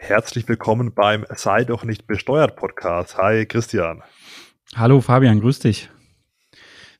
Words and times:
Herzlich 0.00 0.48
willkommen 0.48 0.94
beim 0.94 1.26
Sei 1.34 1.64
doch 1.64 1.82
nicht 1.82 2.06
besteuert 2.06 2.54
Podcast. 2.54 3.18
Hi 3.18 3.44
Christian. 3.44 4.02
Hallo 4.76 5.00
Fabian, 5.00 5.40
grüß 5.40 5.58
dich. 5.58 5.90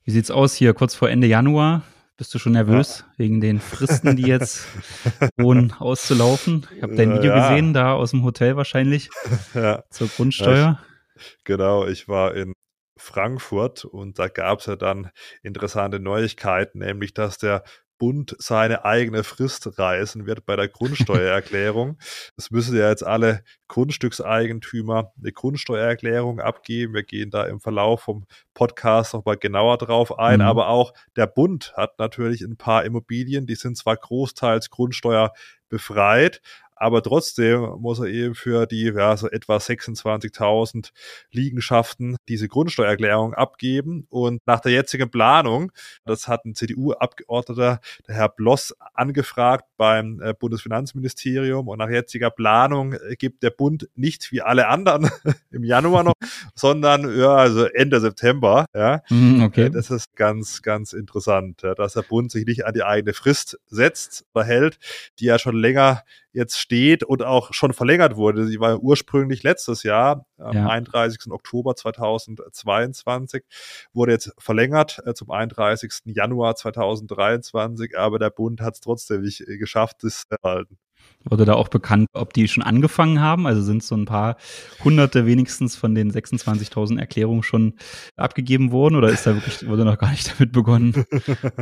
Wie 0.02 0.10
sieht's 0.10 0.32
aus 0.32 0.54
hier 0.54 0.74
kurz 0.74 0.96
vor 0.96 1.08
Ende 1.08 1.28
Januar? 1.28 1.84
Bist 2.16 2.34
du 2.34 2.40
schon 2.40 2.52
nervös 2.52 3.04
ja. 3.06 3.14
wegen 3.16 3.40
den 3.40 3.60
Fristen, 3.60 4.16
die 4.16 4.26
jetzt 4.26 4.66
drohen 5.38 5.72
auszulaufen? 5.78 6.66
Ich 6.76 6.82
habe 6.82 6.96
dein 6.96 7.14
Video 7.14 7.30
ja. 7.30 7.48
gesehen, 7.48 7.72
da 7.72 7.94
aus 7.94 8.10
dem 8.10 8.24
Hotel 8.24 8.56
wahrscheinlich 8.56 9.10
ja. 9.54 9.84
zur 9.90 10.08
Grundsteuer. 10.08 10.82
Ich, 11.14 11.38
genau, 11.44 11.86
ich 11.86 12.08
war 12.08 12.34
in 12.34 12.52
Frankfurt 12.98 13.84
und 13.84 14.18
da 14.18 14.26
gab 14.26 14.58
es 14.58 14.66
ja 14.66 14.74
dann 14.74 15.10
interessante 15.42 16.00
Neuigkeiten, 16.00 16.80
nämlich 16.80 17.14
dass 17.14 17.38
der 17.38 17.62
Bund 17.98 18.36
seine 18.38 18.84
eigene 18.84 19.24
Frist 19.24 19.78
reißen 19.78 20.26
wird 20.26 20.46
bei 20.46 20.56
der 20.56 20.68
Grundsteuererklärung. 20.68 21.98
Es 22.36 22.50
müssen 22.50 22.76
ja 22.76 22.88
jetzt 22.88 23.04
alle 23.04 23.42
Grundstückseigentümer 23.66 25.12
eine 25.20 25.32
Grundsteuererklärung 25.32 26.40
abgeben. 26.40 26.94
Wir 26.94 27.02
gehen 27.02 27.30
da 27.30 27.44
im 27.44 27.60
Verlauf 27.60 28.02
vom 28.02 28.26
Podcast 28.54 29.14
nochmal 29.14 29.36
genauer 29.36 29.78
drauf 29.78 30.18
ein. 30.18 30.38
Mhm. 30.38 30.46
Aber 30.46 30.68
auch 30.68 30.92
der 31.16 31.26
Bund 31.26 31.72
hat 31.76 31.98
natürlich 31.98 32.42
ein 32.42 32.56
paar 32.56 32.84
Immobilien, 32.84 33.46
die 33.46 33.56
sind 33.56 33.76
zwar 33.76 33.96
großteils 33.96 34.70
Grundsteuer 34.70 35.32
befreit, 35.68 36.40
aber 36.78 37.02
trotzdem 37.02 37.60
muss 37.78 37.98
er 37.98 38.06
eben 38.06 38.34
für 38.34 38.66
die 38.66 38.84
ja, 38.84 39.16
so 39.16 39.28
etwa 39.28 39.56
26.000 39.56 40.90
Liegenschaften 41.30 42.16
diese 42.28 42.48
Grundsteuererklärung 42.48 43.34
abgeben. 43.34 44.06
Und 44.10 44.40
nach 44.46 44.60
der 44.60 44.72
jetzigen 44.72 45.10
Planung, 45.10 45.72
das 46.04 46.28
hat 46.28 46.44
ein 46.44 46.54
CDU-Abgeordneter, 46.54 47.80
der 48.06 48.14
Herr 48.14 48.28
Bloss, 48.28 48.74
angefragt 48.94 49.64
beim 49.76 50.20
äh, 50.20 50.34
Bundesfinanzministerium. 50.38 51.68
Und 51.68 51.78
nach 51.78 51.90
jetziger 51.90 52.30
Planung 52.30 52.92
äh, 52.92 53.16
gibt 53.16 53.42
der 53.42 53.50
Bund 53.50 53.88
nicht 53.94 54.30
wie 54.30 54.40
alle 54.40 54.68
anderen 54.68 55.10
im 55.50 55.64
Januar 55.64 56.04
noch, 56.04 56.14
sondern 56.54 57.18
ja, 57.18 57.34
also 57.34 57.64
Ende 57.64 58.00
September. 58.00 58.66
Ja. 58.74 59.02
Mhm, 59.08 59.42
okay. 59.42 59.66
Äh, 59.66 59.70
das 59.70 59.90
ist 59.90 60.14
ganz, 60.14 60.62
ganz 60.62 60.92
interessant, 60.92 61.62
dass 61.62 61.94
der 61.94 62.02
Bund 62.02 62.30
sich 62.30 62.46
nicht 62.46 62.64
an 62.66 62.74
die 62.74 62.84
eigene 62.84 63.12
Frist 63.12 63.58
setzt 63.66 64.24
oder 64.34 64.44
hält, 64.44 64.78
die 65.18 65.26
ja 65.26 65.38
schon 65.38 65.56
länger 65.56 66.02
jetzt 66.32 66.58
steht 66.58 67.04
und 67.04 67.22
auch 67.22 67.52
schon 67.52 67.72
verlängert 67.72 68.16
wurde. 68.16 68.46
Sie 68.46 68.60
war 68.60 68.78
ursprünglich 68.80 69.42
letztes 69.42 69.82
Jahr, 69.82 70.26
am 70.38 70.56
ja. 70.56 70.68
31. 70.68 71.30
Oktober 71.30 71.74
2022, 71.74 73.44
wurde 73.92 74.12
jetzt 74.12 74.32
verlängert 74.38 75.00
äh, 75.04 75.14
zum 75.14 75.30
31. 75.30 76.02
Januar 76.06 76.56
2023, 76.56 77.98
aber 77.98 78.18
der 78.18 78.30
Bund 78.30 78.60
hat 78.60 78.74
es 78.74 78.80
trotzdem 78.80 79.22
nicht 79.22 79.40
äh, 79.40 79.58
geschafft, 79.58 79.98
das 80.02 80.22
zu 80.28 80.36
erhalten. 80.42 80.78
Wurde 81.24 81.44
da 81.44 81.54
auch 81.54 81.68
bekannt, 81.68 82.08
ob 82.12 82.32
die 82.32 82.48
schon 82.48 82.62
angefangen 82.62 83.20
haben? 83.20 83.46
Also 83.46 83.60
sind 83.60 83.82
so 83.82 83.96
ein 83.96 84.04
paar 84.04 84.36
Hunderte 84.84 85.26
wenigstens 85.26 85.76
von 85.76 85.94
den 85.94 86.12
26.000 86.12 86.98
Erklärungen 86.98 87.42
schon 87.42 87.74
abgegeben 88.16 88.70
worden 88.70 88.94
oder 88.94 89.08
ist 89.08 89.26
da 89.26 89.34
wirklich, 89.34 89.68
wurde 89.68 89.84
noch 89.84 89.98
gar 89.98 90.10
nicht 90.10 90.32
damit 90.38 90.52
begonnen? 90.52 90.94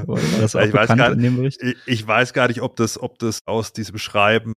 War 0.07 0.21
das 0.41 0.55
auch 0.55 0.61
ich 0.61 0.73
bekannt 0.73 0.91
weiß 0.91 0.97
gar, 0.99 1.13
in 1.13 1.23
dem 1.23 1.37
Bericht? 1.37 1.63
Ich, 1.63 1.77
ich 1.87 2.07
weiß 2.07 2.33
gar 2.33 2.49
nicht, 2.49 2.61
ob 2.61 2.77
das, 2.77 3.01
ob 3.01 3.19
das 3.19 3.41
aus 3.47 3.73
diesem 3.73 3.99
Schreiben 3.99 4.53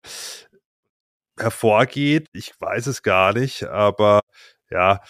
hervorgeht. 1.39 2.27
Ich 2.33 2.53
weiß 2.59 2.89
es 2.89 3.03
gar 3.03 3.33
nicht, 3.33 3.65
aber 3.65 4.21
ja, 4.71 5.01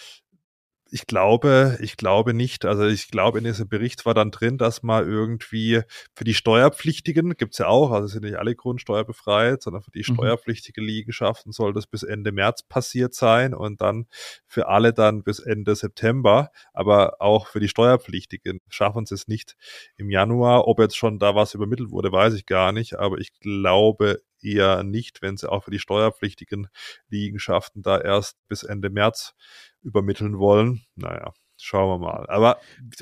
ich 0.91 1.07
glaube, 1.07 1.77
ich 1.81 1.97
glaube 1.97 2.33
nicht. 2.33 2.65
Also 2.65 2.85
ich 2.85 3.09
glaube, 3.09 3.37
in 3.37 3.43
diesem 3.43 3.67
Bericht 3.67 4.05
war 4.05 4.13
dann 4.13 4.31
drin, 4.31 4.57
dass 4.57 4.83
man 4.83 5.07
irgendwie 5.07 5.81
für 6.15 6.23
die 6.23 6.33
Steuerpflichtigen, 6.33 7.35
gibt's 7.37 7.59
ja 7.59 7.67
auch, 7.67 7.91
also 7.91 8.07
sind 8.07 8.23
nicht 8.23 8.37
alle 8.37 8.55
grundsteuerbefreit, 8.55 9.61
sondern 9.61 9.81
für 9.81 9.91
die 9.91 9.99
mhm. 9.99 10.15
steuerpflichtige 10.15 10.81
Liegenschaften 10.81 11.51
soll 11.51 11.73
das 11.73 11.87
bis 11.87 12.03
Ende 12.03 12.31
März 12.31 12.63
passiert 12.63 13.13
sein 13.13 13.53
und 13.53 13.81
dann 13.81 14.07
für 14.45 14.67
alle 14.67 14.93
dann 14.93 15.23
bis 15.23 15.39
Ende 15.39 15.75
September. 15.75 16.51
Aber 16.73 17.21
auch 17.21 17.47
für 17.47 17.59
die 17.59 17.69
Steuerpflichtigen 17.69 18.59
schaffen 18.69 19.05
sie 19.05 19.15
es 19.15 19.27
nicht 19.27 19.55
im 19.97 20.09
Januar. 20.09 20.67
Ob 20.67 20.79
jetzt 20.79 20.97
schon 20.97 21.19
da 21.19 21.35
was 21.35 21.53
übermittelt 21.53 21.91
wurde, 21.91 22.11
weiß 22.11 22.33
ich 22.33 22.45
gar 22.45 22.71
nicht. 22.71 22.97
Aber 22.97 23.17
ich 23.19 23.33
glaube 23.39 24.21
eher 24.41 24.83
nicht, 24.83 25.21
wenn 25.21 25.37
sie 25.37 25.51
auch 25.51 25.65
für 25.65 25.71
die 25.71 25.79
steuerpflichtigen 25.79 26.67
Liegenschaften 27.09 27.81
da 27.81 27.99
erst 27.99 28.37
bis 28.47 28.63
Ende 28.63 28.89
März 28.89 29.33
übermitteln 29.81 30.37
wollen. 30.37 30.81
Naja, 30.95 31.33
schauen 31.57 31.89
wir 31.89 32.05
mal. 32.05 32.25
Aber 32.29 32.59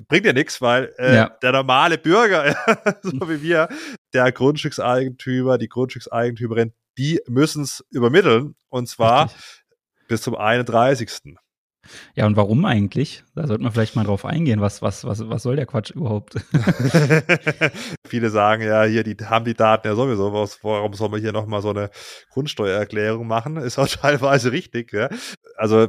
bringt 0.08 0.26
ja 0.26 0.34
nichts, 0.34 0.62
weil 0.62 0.94
äh, 0.98 1.16
ja. 1.16 1.30
der 1.42 1.52
normale 1.52 1.98
Bürger, 1.98 2.56
so 3.02 3.30
wie 3.30 3.42
wir, 3.42 3.70
der 4.14 4.32
Grundstückseigentümer, 4.32 5.58
die 5.58 5.70
Grundstückseigentümerin, 5.70 6.74
die 6.98 7.22
müssen 7.28 7.64
es 7.64 7.86
übermitteln 7.92 8.56
und 8.70 8.88
zwar 8.90 9.26
Richtig. 9.26 9.64
bis 10.08 10.22
zum 10.22 10.36
31. 10.36 11.38
Ja, 12.16 12.26
und 12.26 12.36
warum 12.36 12.66
eigentlich? 12.66 13.24
Da 13.36 13.48
sollte 13.48 13.64
man 13.64 13.72
vielleicht 13.72 13.96
mal 13.96 14.04
drauf 14.04 14.26
eingehen. 14.26 14.62
Was, 14.62 14.82
was, 14.82 15.06
was, 15.06 15.28
was 15.30 15.44
soll 15.44 15.56
der 15.56 15.66
Quatsch 15.66 15.92
überhaupt? 15.92 16.36
Viele 18.08 18.30
sagen 18.30 18.64
ja, 18.64 18.84
hier, 18.84 19.04
die 19.04 19.16
haben 19.26 19.46
die 19.46 19.54
Daten 19.54 19.88
ja 19.88 19.96
sowieso. 19.96 20.34
Was, 20.34 20.64
warum 20.64 20.94
soll 20.94 21.10
man 21.10 21.22
hier 21.22 21.32
nochmal 21.32 21.62
so 21.62 21.70
eine 21.70 21.90
Grundsteuererklärung 22.32 23.28
machen? 23.28 23.58
Ist 23.58 23.78
auch 23.78 23.88
teilweise 24.02 24.52
richtig. 24.52 24.94
Ja? 24.94 25.10
Also 25.56 25.88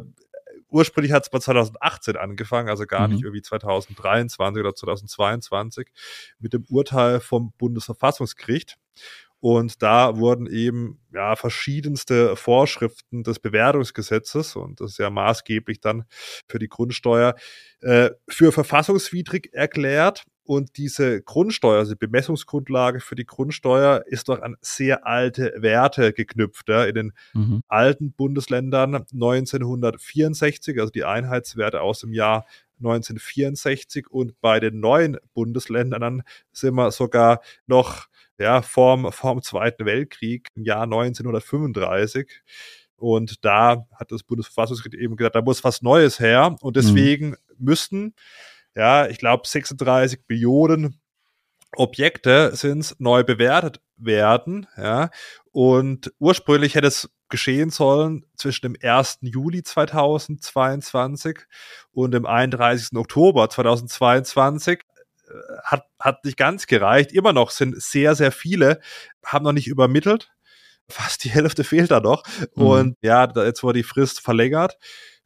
ursprünglich 0.71 1.13
hat 1.13 1.25
es 1.25 1.31
bei 1.31 1.39
2018 1.39 2.17
angefangen, 2.17 2.69
also 2.69 2.87
gar 2.87 3.09
mhm. 3.09 3.15
nicht 3.15 3.25
irgendwie 3.25 3.43
2023 3.43 4.61
oder 4.61 4.75
2022, 4.75 5.89
mit 6.39 6.53
dem 6.53 6.65
Urteil 6.69 7.21
vom 7.21 7.53
Bundesverfassungsgericht. 7.59 8.77
Und 9.41 9.83
da 9.83 10.17
wurden 10.17 10.49
eben 10.49 11.01
ja 11.13 11.37
verschiedenste 11.37 12.35
Vorschriften 12.35 13.23
des 13.23 13.39
Bewertungsgesetzes 13.39 14.57
und 14.57 14.81
das 14.81 14.93
ist 14.93 14.99
ja 14.99 15.11
maßgeblich 15.11 15.81
dann 15.81 16.07
für 16.49 16.59
die 16.59 16.69
Grundsteuer 16.69 17.37
äh, 17.81 18.11
für 18.29 18.51
verfassungswidrig 18.51 19.51
erklärt. 19.53 20.25
Und 20.49 20.79
diese 20.79 21.21
Grundsteuer, 21.21 21.81
also 21.81 21.93
die 21.93 21.99
Bemessungsgrundlage 21.99 23.01
für 23.01 23.15
die 23.15 23.27
Grundsteuer, 23.27 24.05
ist 24.07 24.31
doch 24.31 24.41
an 24.41 24.57
sehr 24.63 25.07
alte 25.07 25.53
Werte 25.59 26.15
geknüpft. 26.15 26.71
Ja. 26.71 26.85
In 26.85 26.95
den 26.95 27.13
mhm. 27.35 27.63
alten 27.69 28.13
Bundesländern 28.13 28.95
1964, 28.95 30.81
also 30.81 30.91
die 30.91 31.05
Einheitswerte 31.05 31.83
aus 31.83 32.01
dem 32.01 32.15
Jahr 32.15 32.47
1964 32.79 34.09
und 34.09 34.41
bei 34.41 34.59
den 34.59 34.81
neuen 34.81 35.19
Bundesländern 35.35 36.23
sind 36.51 36.77
wir 36.77 36.93
sogar 36.93 37.43
noch 37.67 38.07
ja, 38.39 38.63
vorm, 38.63 39.13
vorm 39.13 39.43
Zweiten 39.43 39.85
Weltkrieg 39.85 40.49
im 40.55 40.65
Jahr 40.65 40.85
1935. 40.85 42.41
Und 42.97 43.45
da 43.45 43.87
hat 43.95 44.13
das 44.13 44.23
Bundesverfassungsgericht 44.23 44.99
eben 44.99 45.17
gesagt, 45.17 45.37
da 45.37 45.43
muss 45.43 45.63
was 45.63 45.83
Neues 45.83 46.19
her. 46.21 46.57
Und 46.63 46.75
mhm. 46.75 46.81
deswegen 46.81 47.27
mhm. 47.29 47.37
müssten 47.59 48.15
ja, 48.79 49.09
ich 49.09 49.19
glaube 49.19 49.47
36 49.47 50.25
Billionen 50.27 51.01
Objekte 51.77 52.55
sind 52.57 52.95
neu 52.99 53.25
bewertet 53.25 53.81
werden, 53.97 54.67
ja. 54.77 55.11
Und 55.53 56.13
ursprünglich 56.19 56.77
hätte 56.77 56.87
es 56.87 57.11
geschehen 57.29 57.71
sollen 57.71 58.25
zwischen 58.37 58.73
dem 58.73 58.77
1. 58.81 59.19
Juli 59.23 59.63
2022 59.63 61.41
und 61.91 62.13
dem 62.13 62.25
31. 62.25 62.97
Oktober 62.97 63.51
2022. 63.51 64.81
Äh, 65.29 65.33
hat, 65.65 65.85
hat 65.99 66.25
nicht 66.25 66.37
ganz 66.39 66.67
gereicht. 66.67 67.13
Immer 67.13 67.33
noch 67.33 67.51
sind 67.51 67.83
sehr, 67.83 68.15
sehr 68.15 68.33
viele, 68.33 68.81
haben 69.25 69.45
noch 69.45 69.53
nicht 69.53 69.67
übermittelt. 69.67 70.31
Fast 70.91 71.25
die 71.25 71.31
Hälfte 71.31 71.65
fehlt 71.65 71.91
da 71.91 72.01
noch. 72.01 72.23
Mhm. 72.55 72.63
Und 72.63 72.97
ja, 73.03 73.31
jetzt 73.45 73.63
wurde 73.63 73.79
die 73.79 73.85
Frist 73.85 74.21
verlängert 74.21 74.79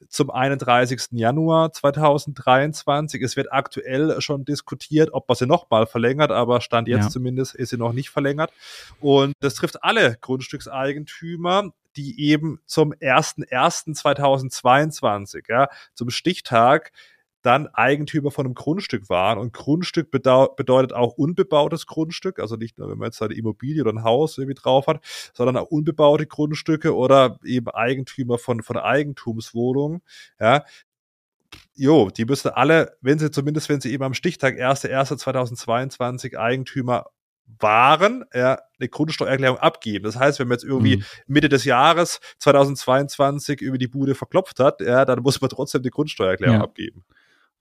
zum 0.09 0.31
31. 0.31 1.09
Januar 1.13 1.73
2023. 1.73 3.23
Es 3.23 3.37
wird 3.37 3.53
aktuell 3.53 4.21
schon 4.21 4.45
diskutiert, 4.45 5.11
ob 5.13 5.29
man 5.29 5.37
sie 5.37 5.47
nochmal 5.47 5.87
verlängert, 5.87 6.31
aber 6.31 6.61
Stand 6.61 6.87
jetzt 6.89 7.05
ja. 7.05 7.11
zumindest 7.11 7.55
ist 7.55 7.71
sie 7.71 7.77
noch 7.77 7.93
nicht 7.93 8.11
verlängert. 8.11 8.53
Und 9.01 9.35
das 9.41 9.55
trifft 9.55 9.85
alle 9.85 10.17
Grundstückseigentümer, 10.21 11.71
die 11.97 12.21
eben 12.21 12.61
zum 12.67 12.93
01.01.2022, 12.95 15.45
ja, 15.49 15.69
zum 15.95 16.11
Stichtag 16.11 16.93
dann 17.43 17.67
Eigentümer 17.69 18.31
von 18.31 18.47
einem 18.47 18.55
Grundstück 18.55 19.09
waren. 19.09 19.39
Und 19.39 19.53
Grundstück 19.53 20.11
bedeutet 20.11 20.93
auch 20.93 21.15
unbebautes 21.15 21.87
Grundstück, 21.87 22.39
also 22.39 22.57
nicht 22.57 22.79
nur, 22.79 22.91
wenn 22.91 22.99
man 22.99 23.07
jetzt 23.07 23.21
eine 23.21 23.35
Immobilie 23.35 23.83
oder 23.83 23.93
ein 23.93 24.05
Haus 24.05 24.39
irgendwie 24.39 24.61
drauf 24.61 24.87
hat, 24.87 25.05
sondern 25.35 25.57
auch 25.57 25.71
unbebaute 25.71 26.27
Grundstücke 26.27 26.95
oder 26.95 27.39
eben 27.45 27.69
Eigentümer 27.69 28.39
von, 28.39 28.63
von 28.63 28.77
Eigentumswohnungen, 28.77 30.03
ja. 30.41 30.65
Jo, 31.75 32.11
die 32.11 32.25
müssen 32.25 32.49
alle, 32.49 32.97
wenn 33.01 33.19
sie 33.19 33.31
zumindest, 33.31 33.69
wenn 33.69 33.81
sie 33.81 33.93
eben 33.93 34.05
am 34.05 34.15
Stichtag 34.15 34.57
1.1.2022 34.57 36.37
Eigentümer 36.37 37.07
waren, 37.59 38.25
ja, 38.33 38.59
eine 38.79 38.89
Grundsteuererklärung 38.89 39.59
abgeben. 39.59 40.05
Das 40.05 40.17
heißt, 40.17 40.39
wenn 40.39 40.49
man 40.49 40.57
jetzt 40.57 40.65
irgendwie 40.65 40.99
mhm. 40.99 41.05
Mitte 41.27 41.49
des 41.49 41.65
Jahres 41.65 42.21
2022 42.39 43.61
über 43.61 43.79
die 43.79 43.89
Bude 43.89 44.15
verklopft 44.15 44.61
hat, 44.61 44.81
ja, 44.81 45.05
dann 45.05 45.21
muss 45.21 45.41
man 45.41 45.51
trotzdem 45.51 45.83
die 45.83 45.91
Grundsteuererklärung 45.91 46.57
ja. 46.57 46.63
abgeben. 46.63 47.05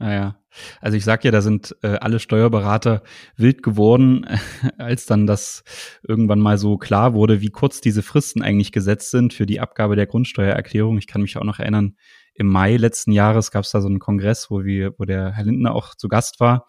Naja, 0.01 0.36
also 0.81 0.98
ich 0.98 1.06
sag 1.06 1.24
ja, 1.24 1.30
da 1.30 1.42
sind 1.42 1.75
äh, 1.83 1.89
alle 2.01 2.19
Steuerberater 2.19 3.03
wild 3.38 3.62
geworden, 3.62 4.25
als 4.80 5.06
dann 5.06 5.27
das 5.27 5.63
irgendwann 6.01 6.39
mal 6.39 6.57
so 6.57 6.80
klar 6.80 7.13
wurde, 7.13 7.39
wie 7.42 7.51
kurz 7.51 7.81
diese 7.81 8.01
Fristen 8.01 8.42
eigentlich 8.42 8.71
gesetzt 8.71 9.12
sind 9.12 9.31
für 9.31 9.45
die 9.45 9.59
Abgabe 9.59 9.95
der 9.95 10.07
Grundsteuererklärung. 10.07 10.98
Ich 10.98 11.06
kann 11.06 11.21
mich 11.21 11.38
auch 11.38 11.44
noch 11.44 11.59
erinnern, 11.59 11.98
im 12.33 12.48
Mai 12.48 12.77
letzten 12.77 13.12
Jahres 13.12 13.51
gab 13.51 13.63
es 13.63 13.69
da 13.69 13.80
so 13.80 13.88
einen 13.88 14.00
Kongress, 14.00 14.50
wo 14.50 14.63
wir, 14.63 14.95
wo 14.98 15.06
der 15.06 15.33
Herr 15.33 15.44
Lindner 15.44 15.75
auch 15.75 15.94
zu 15.94 16.07
Gast 16.07 16.39
war 16.39 16.65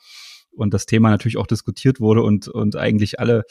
und 0.55 0.75
das 0.75 0.87
Thema 0.87 1.11
natürlich 1.11 1.39
auch 1.39 1.47
diskutiert 1.47 2.01
wurde 2.01 2.23
und, 2.23 2.49
und 2.49 2.77
eigentlich 2.77 3.19
alle, 3.19 3.45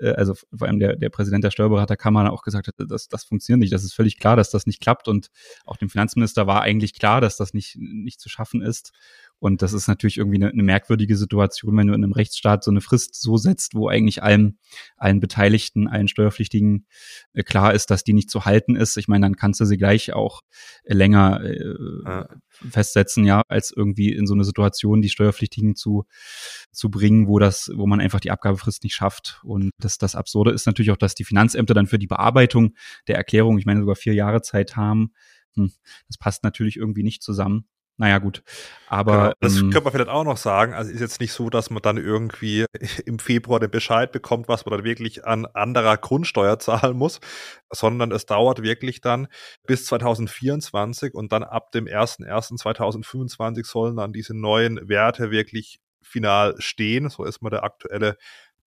äh, 0.00 0.10
also 0.10 0.34
vor 0.34 0.66
allem 0.66 0.78
der, 0.78 0.96
der 0.96 1.10
Präsident 1.10 1.44
der 1.44 1.50
Steuerberaterkammer 1.50 2.32
auch 2.32 2.42
gesagt 2.42 2.68
hat, 2.68 2.74
das, 2.78 3.08
das 3.08 3.24
funktioniert 3.24 3.60
nicht, 3.60 3.72
das 3.72 3.84
ist 3.84 3.94
völlig 3.94 4.18
klar, 4.18 4.36
dass 4.36 4.50
das 4.50 4.66
nicht 4.66 4.80
klappt 4.80 5.08
und 5.08 5.28
auch 5.64 5.76
dem 5.76 5.88
Finanzminister 5.88 6.46
war 6.46 6.62
eigentlich 6.62 6.94
klar, 6.94 7.20
dass 7.20 7.36
das 7.36 7.54
nicht, 7.54 7.76
nicht 7.78 8.20
zu 8.20 8.28
schaffen 8.28 8.62
ist. 8.62 8.92
Und 9.40 9.62
das 9.62 9.72
ist 9.72 9.86
natürlich 9.86 10.18
irgendwie 10.18 10.36
eine, 10.36 10.50
eine 10.50 10.62
merkwürdige 10.62 11.16
Situation, 11.16 11.76
wenn 11.76 11.86
du 11.86 11.94
in 11.94 12.02
einem 12.02 12.12
Rechtsstaat 12.12 12.64
so 12.64 12.70
eine 12.70 12.80
Frist 12.80 13.14
so 13.20 13.36
setzt, 13.36 13.74
wo 13.74 13.88
eigentlich 13.88 14.22
allen, 14.22 14.58
allen 14.96 15.20
Beteiligten, 15.20 15.86
allen 15.86 16.08
Steuerpflichtigen 16.08 16.86
äh, 17.34 17.44
klar 17.44 17.72
ist, 17.72 17.90
dass 17.90 18.02
die 18.02 18.14
nicht 18.14 18.30
zu 18.30 18.44
halten 18.44 18.74
ist. 18.74 18.96
Ich 18.96 19.06
meine, 19.06 19.26
dann 19.26 19.36
kannst 19.36 19.60
du 19.60 19.64
sie 19.64 19.76
gleich 19.76 20.12
auch 20.12 20.42
äh, 20.82 20.94
länger 20.94 21.40
äh, 21.44 21.74
ja. 22.04 22.28
festsetzen, 22.68 23.24
ja, 23.24 23.42
als 23.48 23.72
irgendwie 23.74 24.12
in 24.12 24.26
so 24.26 24.34
eine 24.34 24.44
Situation 24.44 25.02
die 25.02 25.08
Steuerpflichtigen 25.08 25.76
zu, 25.76 26.04
zu 26.72 26.90
bringen, 26.90 27.28
wo 27.28 27.38
das, 27.38 27.70
wo 27.74 27.86
man 27.86 28.00
einfach 28.00 28.20
die 28.20 28.32
Abgabefrist 28.32 28.82
nicht 28.82 28.94
schafft. 28.94 29.40
Und 29.44 29.70
das, 29.78 29.98
das 29.98 30.16
Absurde 30.16 30.50
ist 30.50 30.66
natürlich 30.66 30.90
auch, 30.90 30.96
dass 30.96 31.14
die 31.14 31.24
Finanzämter 31.24 31.74
dann 31.74 31.86
für 31.86 31.98
die 31.98 32.08
Bearbeitung 32.08 32.74
der 33.06 33.16
Erklärung, 33.16 33.58
ich 33.58 33.66
meine, 33.66 33.80
sogar 33.80 33.94
vier 33.94 34.14
Jahre 34.14 34.42
Zeit 34.42 34.74
haben. 34.74 35.12
Hm, 35.54 35.70
das 36.08 36.18
passt 36.18 36.42
natürlich 36.42 36.76
irgendwie 36.76 37.04
nicht 37.04 37.22
zusammen. 37.22 37.66
Naja, 37.98 38.18
gut. 38.18 38.44
Aber. 38.86 39.12
Genau, 39.12 39.32
das 39.40 39.56
ähm, 39.56 39.70
könnte 39.70 39.82
man 39.82 39.92
vielleicht 39.92 40.08
auch 40.08 40.22
noch 40.24 40.36
sagen. 40.36 40.72
Also 40.72 40.92
ist 40.92 41.00
jetzt 41.00 41.20
nicht 41.20 41.32
so, 41.32 41.50
dass 41.50 41.68
man 41.68 41.82
dann 41.82 41.96
irgendwie 41.96 42.64
im 43.06 43.18
Februar 43.18 43.58
den 43.58 43.72
Bescheid 43.72 44.12
bekommt, 44.12 44.46
was 44.46 44.64
man 44.64 44.78
dann 44.78 44.84
wirklich 44.84 45.26
an 45.26 45.46
anderer 45.46 45.96
Grundsteuer 45.96 46.58
zahlen 46.60 46.96
muss, 46.96 47.20
sondern 47.70 48.12
es 48.12 48.24
dauert 48.24 48.62
wirklich 48.62 49.00
dann 49.00 49.26
bis 49.66 49.84
2024 49.86 51.12
und 51.12 51.32
dann 51.32 51.42
ab 51.42 51.72
dem 51.72 51.86
01.01.2025 51.86 53.66
sollen 53.66 53.96
dann 53.96 54.12
diese 54.12 54.34
neuen 54.34 54.88
Werte 54.88 55.32
wirklich 55.32 55.80
final 56.00 56.54
stehen. 56.58 57.10
So 57.10 57.24
ist 57.24 57.42
mal 57.42 57.50
der 57.50 57.64
aktuelle 57.64 58.16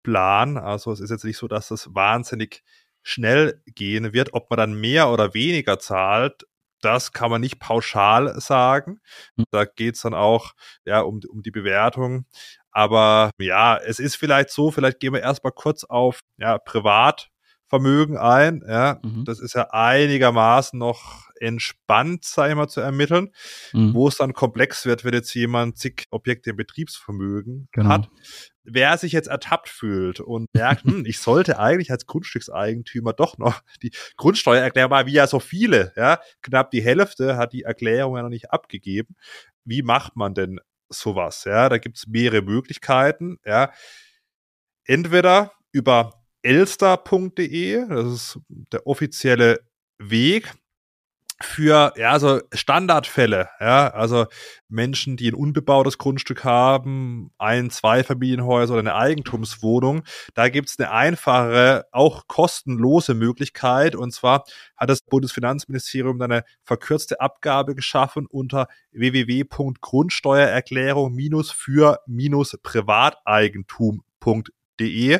Plan. 0.03 0.57
Also 0.57 0.91
es 0.91 0.99
ist 0.99 1.09
jetzt 1.09 1.23
nicht 1.23 1.37
so, 1.37 1.47
dass 1.47 1.69
das 1.69 1.95
wahnsinnig 1.95 2.63
schnell 3.01 3.61
gehen 3.65 4.11
wird. 4.11 4.33
Ob 4.33 4.49
man 4.49 4.57
dann 4.57 4.73
mehr 4.73 5.09
oder 5.09 5.33
weniger 5.33 5.79
zahlt, 5.79 6.45
das 6.81 7.11
kann 7.11 7.31
man 7.31 7.41
nicht 7.41 7.59
pauschal 7.59 8.39
sagen. 8.39 8.99
Hm. 9.37 9.45
Da 9.51 9.65
geht's 9.65 10.01
dann 10.01 10.13
auch 10.13 10.53
ja, 10.85 11.01
um, 11.01 11.19
um 11.29 11.41
die 11.41 11.51
Bewertung. 11.51 12.25
Aber 12.71 13.31
ja, 13.37 13.77
es 13.77 13.99
ist 13.99 14.15
vielleicht 14.15 14.49
so, 14.49 14.71
vielleicht 14.71 14.99
gehen 14.99 15.13
wir 15.13 15.21
erstmal 15.21 15.51
kurz 15.51 15.83
auf 15.83 16.21
ja, 16.37 16.57
Privatvermögen 16.57 18.17
ein. 18.17 18.63
Ja, 18.67 18.99
mhm. 19.03 19.25
Das 19.25 19.39
ist 19.39 19.55
ja 19.55 19.69
einigermaßen 19.71 20.79
noch 20.79 21.29
entspannt, 21.39 22.23
sei 22.23 22.55
mal, 22.55 22.69
zu 22.69 22.79
ermitteln. 22.79 23.31
Mhm. 23.73 23.93
Wo 23.93 24.07
es 24.07 24.17
dann 24.17 24.33
komplex 24.33 24.85
wird, 24.85 25.03
wenn 25.03 25.13
jetzt 25.13 25.33
jemand 25.33 25.77
zig 25.77 26.05
Objekte 26.11 26.51
im 26.51 26.55
Betriebsvermögen 26.55 27.67
genau. 27.71 27.89
hat 27.89 28.09
wer 28.63 28.97
sich 28.97 29.11
jetzt 29.11 29.27
ertappt 29.27 29.69
fühlt 29.69 30.19
und 30.19 30.47
merkt, 30.53 30.83
hm, 30.85 31.05
ich 31.05 31.19
sollte 31.19 31.59
eigentlich 31.59 31.91
als 31.91 32.05
Grundstückseigentümer 32.05 33.13
doch 33.13 33.37
noch 33.37 33.61
die 33.81 33.91
Grundsteuer 34.17 34.61
erklären, 34.61 34.91
weil 34.91 35.05
wie 35.05 35.13
ja 35.13 35.27
so 35.27 35.39
viele, 35.39 35.93
ja, 35.95 36.19
knapp 36.41 36.71
die 36.71 36.83
Hälfte 36.83 37.37
hat 37.37 37.53
die 37.53 37.63
Erklärung 37.63 38.17
ja 38.17 38.23
noch 38.23 38.29
nicht 38.29 38.51
abgegeben. 38.51 39.15
Wie 39.65 39.81
macht 39.81 40.15
man 40.15 40.33
denn 40.33 40.59
sowas? 40.89 41.43
Ja, 41.45 41.69
da 41.69 41.77
gibt's 41.77 42.07
mehrere 42.07 42.41
Möglichkeiten, 42.41 43.37
ja. 43.45 43.71
Entweder 44.85 45.51
über 45.71 46.25
elster.de, 46.41 47.87
das 47.87 48.13
ist 48.13 48.39
der 48.49 48.87
offizielle 48.87 49.59
Weg, 49.99 50.53
für 51.43 51.93
ja 51.97 52.19
so 52.19 52.41
Standardfälle, 52.53 53.49
ja, 53.59 53.89
also 53.89 54.27
Menschen, 54.69 55.17
die 55.17 55.29
ein 55.29 55.33
unbebautes 55.33 55.97
Grundstück 55.97 56.43
haben, 56.43 57.31
ein, 57.37 57.69
zwei 57.69 58.03
Familienhäuser 58.03 58.73
oder 58.73 58.79
eine 58.79 58.95
Eigentumswohnung, 58.95 60.03
da 60.33 60.49
gibt's 60.49 60.79
eine 60.79 60.91
einfache, 60.91 61.85
auch 61.91 62.27
kostenlose 62.27 63.13
Möglichkeit. 63.13 63.95
Und 63.95 64.13
zwar 64.13 64.45
hat 64.77 64.89
das 64.89 65.01
Bundesfinanzministerium 65.01 66.21
eine 66.21 66.43
verkürzte 66.63 67.19
Abgabe 67.19 67.75
geschaffen 67.75 68.27
unter 68.27 68.67
www.grundsteuererklärung 68.91 71.13
für 74.81 74.87
Privateigentum.de 74.87 74.91
De. 75.07 75.19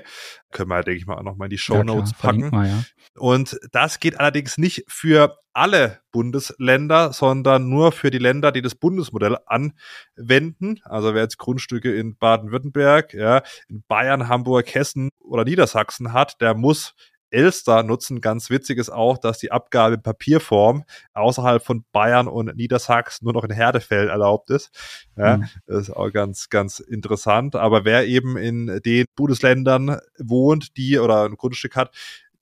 Können 0.51 0.69
wir, 0.69 0.83
denke 0.83 0.97
ich 0.97 1.07
mal, 1.07 1.17
auch 1.17 1.23
nochmal 1.23 1.45
in 1.45 1.51
die 1.51 1.57
Show 1.57 1.83
Notes 1.83 2.11
ja, 2.11 2.17
packen. 2.19 2.49
Mal, 2.49 2.67
ja. 2.67 2.83
Und 3.17 3.59
das 3.71 3.99
geht 3.99 4.19
allerdings 4.19 4.57
nicht 4.57 4.83
für 4.87 5.37
alle 5.53 5.99
Bundesländer, 6.11 7.13
sondern 7.13 7.69
nur 7.69 7.91
für 7.91 8.09
die 8.09 8.17
Länder, 8.17 8.51
die 8.51 8.61
das 8.61 8.75
Bundesmodell 8.75 9.37
anwenden. 9.45 10.79
Also 10.83 11.13
wer 11.13 11.21
jetzt 11.23 11.37
Grundstücke 11.37 11.93
in 11.93 12.17
Baden-Württemberg, 12.17 13.13
ja, 13.13 13.43
in 13.67 13.83
Bayern, 13.87 14.27
Hamburg, 14.27 14.73
Hessen 14.73 15.09
oder 15.19 15.43
Niedersachsen 15.43 16.13
hat, 16.13 16.39
der 16.41 16.53
muss 16.53 16.93
Elster 17.31 17.83
nutzen. 17.83 18.21
Ganz 18.21 18.49
witzig 18.49 18.77
ist 18.77 18.89
auch, 18.89 19.17
dass 19.17 19.39
die 19.39 19.51
Abgabe 19.51 19.95
in 19.95 20.03
Papierform 20.03 20.83
außerhalb 21.13 21.63
von 21.63 21.83
Bayern 21.91 22.27
und 22.27 22.55
Niedersachsen 22.55 23.25
nur 23.25 23.33
noch 23.33 23.43
in 23.43 23.51
Herdefällen 23.51 24.09
erlaubt 24.09 24.49
ist. 24.49 24.69
Ja, 25.17 25.37
mhm. 25.37 25.49
Das 25.65 25.83
ist 25.83 25.89
auch 25.91 26.11
ganz, 26.11 26.49
ganz 26.49 26.79
interessant. 26.79 27.55
Aber 27.55 27.85
wer 27.85 28.05
eben 28.05 28.37
in 28.37 28.81
den 28.85 29.05
Bundesländern 29.15 29.99
wohnt, 30.19 30.77
die 30.77 30.99
oder 30.99 31.25
ein 31.25 31.35
Grundstück 31.35 31.75
hat, 31.75 31.95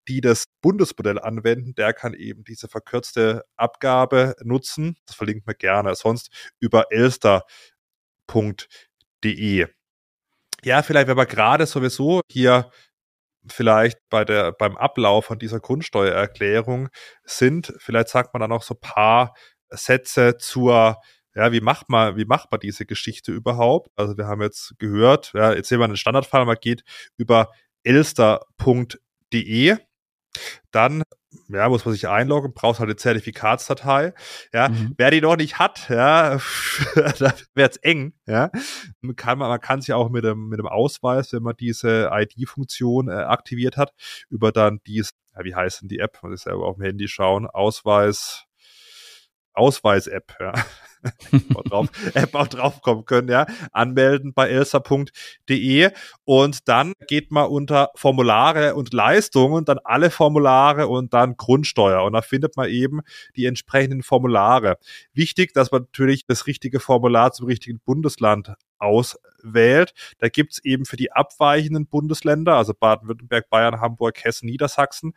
die 0.07 0.21
das 0.21 0.45
Bundesmodell 0.61 1.19
anwenden, 1.19 1.75
der 1.75 1.93
kann 1.93 2.13
eben 2.15 2.43
diese 2.43 2.67
verkürzte 2.67 3.45
Abgabe 3.55 4.35
nutzen. 4.43 4.97
Das 5.05 5.15
verlinkt 5.15 5.45
man 5.45 5.55
gerne. 5.57 5.93
Sonst 5.95 6.31
über 6.59 6.91
elster.de. 6.91 7.45
Ja, 10.63 10.83
vielleicht, 10.83 11.07
wenn 11.07 11.15
wir 11.15 11.25
gerade 11.25 11.65
sowieso 11.65 12.21
hier 12.29 12.69
vielleicht 13.49 13.97
bei 14.09 14.25
der, 14.25 14.51
beim 14.51 14.77
Ablauf 14.77 15.25
von 15.25 15.39
dieser 15.39 15.59
Grundsteuererklärung 15.59 16.89
sind. 17.23 17.73
Vielleicht 17.77 18.09
sagt 18.09 18.33
man 18.33 18.41
dann 18.41 18.49
noch 18.49 18.63
so 18.63 18.75
paar 18.75 19.33
Sätze 19.69 20.37
zur, 20.37 20.97
ja, 21.35 21.51
wie 21.51 21.61
macht 21.61 21.89
man, 21.89 22.17
wie 22.17 22.25
macht 22.25 22.51
man 22.51 22.59
diese 22.59 22.85
Geschichte 22.85 23.31
überhaupt? 23.31 23.91
Also 23.95 24.17
wir 24.17 24.27
haben 24.27 24.41
jetzt 24.41 24.75
gehört, 24.79 25.31
ja, 25.33 25.53
jetzt 25.53 25.69
sehen 25.69 25.79
wir 25.79 25.85
einen 25.85 25.97
Standardfall, 25.97 26.45
man 26.45 26.57
geht 26.59 26.83
über 27.17 27.51
elster.de 27.83 29.77
dann 30.71 31.03
ja, 31.47 31.69
muss 31.69 31.85
man 31.85 31.93
sich 31.93 32.07
einloggen, 32.07 32.53
brauchst 32.53 32.79
halt 32.79 32.89
eine 32.89 32.95
Zertifikatsdatei. 32.95 34.13
Ja, 34.53 34.69
mhm. 34.69 34.95
wer 34.97 35.11
die 35.11 35.21
noch 35.21 35.35
nicht 35.35 35.59
hat, 35.59 35.89
ja, 35.89 36.39
da 37.19 37.33
wird's 37.53 37.77
eng. 37.77 38.13
Ja, 38.25 38.51
man 39.01 39.15
kann 39.15 39.37
man 39.37 39.59
kann 39.59 39.81
sich 39.81 39.93
auch 39.93 40.09
mit 40.09 40.23
dem 40.23 40.49
mit 40.49 40.59
dem 40.59 40.67
Ausweis, 40.67 41.31
wenn 41.33 41.43
man 41.43 41.55
diese 41.57 42.09
ID-Funktion 42.11 43.09
äh, 43.09 43.13
aktiviert 43.13 43.77
hat, 43.77 43.93
über 44.29 44.51
dann 44.51 44.79
dies, 44.87 45.11
ja, 45.35 45.43
wie 45.43 45.55
heißt 45.55 45.81
denn 45.81 45.89
die 45.89 45.99
App? 45.99 46.19
Man 46.21 46.31
muss 46.31 46.41
selber 46.41 46.65
auf 46.65 46.75
dem 46.75 46.85
Handy 46.85 47.07
schauen. 47.07 47.47
Ausweis, 47.47 48.45
Ausweis-App. 49.59 50.35
Ja. 50.39 50.53
auch 51.55 51.63
drauf, 51.63 51.87
App 52.13 52.35
auch 52.35 52.47
draufkommen 52.47 53.05
können, 53.05 53.29
ja, 53.29 53.45
anmelden 53.71 54.33
bei 54.33 54.49
elsa.de 54.49 55.91
und 56.25 56.67
dann 56.67 56.93
geht 57.07 57.31
man 57.31 57.47
unter 57.47 57.91
Formulare 57.95 58.75
und 58.75 58.93
Leistungen, 58.93 59.65
dann 59.65 59.79
alle 59.83 60.11
Formulare 60.11 60.87
und 60.87 61.13
dann 61.13 61.37
Grundsteuer 61.37 62.03
und 62.03 62.13
da 62.13 62.21
findet 62.21 62.57
man 62.57 62.69
eben 62.69 63.01
die 63.35 63.45
entsprechenden 63.45 64.03
Formulare. 64.03 64.77
Wichtig, 65.13 65.53
dass 65.53 65.71
man 65.71 65.83
natürlich 65.83 66.25
das 66.25 66.47
richtige 66.47 66.79
Formular 66.79 67.31
zum 67.31 67.47
richtigen 67.47 67.79
Bundesland 67.79 68.53
auswählt. 68.77 69.93
Da 70.19 70.29
gibt's 70.29 70.59
eben 70.63 70.85
für 70.85 70.97
die 70.97 71.11
abweichenden 71.11 71.87
Bundesländer, 71.87 72.55
also 72.55 72.73
Baden-Württemberg, 72.73 73.49
Bayern, 73.49 73.81
Hamburg, 73.81 74.23
Hessen, 74.23 74.47
Niedersachsen, 74.47 75.13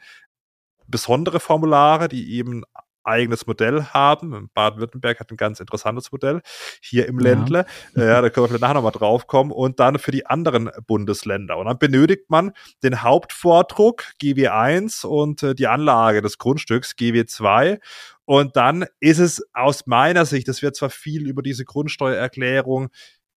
besondere 0.87 1.41
Formulare, 1.41 2.09
die 2.09 2.35
eben 2.35 2.65
eigenes 3.05 3.47
Modell 3.47 3.85
haben. 3.85 4.51
Baden-Württemberg 4.55 5.21
hat 5.21 5.31
ein 5.31 5.37
ganz 5.37 5.61
interessantes 5.61 6.13
Modell 6.13 6.41
hier 6.81 7.07
im 7.07 7.19
Ländle. 7.19 7.67
Ja. 7.95 8.05
ja, 8.05 8.21
da 8.23 8.31
können 8.31 8.45
wir 8.45 8.49
vielleicht 8.49 8.63
nachher 8.63 8.75
nochmal 8.75 8.93
drauf 8.93 9.27
kommen. 9.27 9.51
Und 9.51 9.81
dann 9.81 9.99
für 9.99 10.13
die 10.13 10.27
anderen 10.27 10.71
Bundesländer. 10.87 11.57
Und 11.59 11.67
dann 11.67 11.79
benötigt 11.79 12.31
man 12.31 12.53
den 12.83 13.03
Hauptvordruck 13.03 14.05
GW1 14.21 15.07
und 15.07 15.43
äh, 15.43 15.55
die 15.55 15.67
Anlage 15.67 16.23
des 16.23 16.39
Grundstücks 16.39 16.93
GW2. 16.93 17.81
Und 18.25 18.57
dann 18.57 18.87
ist 19.01 19.19
es 19.19 19.43
aus 19.53 19.87
meiner 19.87 20.25
Sicht, 20.25 20.49
das 20.49 20.63
wird 20.63 20.77
zwar 20.77 20.91
viel 20.91 21.27
über 21.27 21.43
diese 21.43 21.65
Grundsteuererklärung 21.65 22.89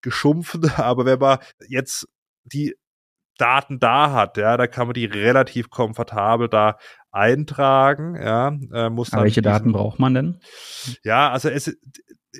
geschumpfen, 0.01 0.69
aber 0.77 1.05
wenn 1.05 1.19
man 1.19 1.39
jetzt 1.67 2.07
die 2.43 2.75
Daten 3.37 3.79
da 3.79 4.11
hat, 4.11 4.37
ja, 4.37 4.55
da 4.55 4.67
kann 4.67 4.87
man 4.87 4.93
die 4.93 5.05
relativ 5.05 5.69
komfortabel 5.69 6.47
da 6.47 6.77
eintragen, 7.15 8.15
ja, 8.15 8.57
äh, 8.73 8.89
muss 8.89 9.13
Aber 9.13 9.23
welche 9.23 9.41
diesen, 9.41 9.53
Daten 9.53 9.71
braucht 9.71 9.99
man 9.99 10.13
denn? 10.13 10.39
Ja, 11.03 11.31
also 11.31 11.49
es 11.49 11.75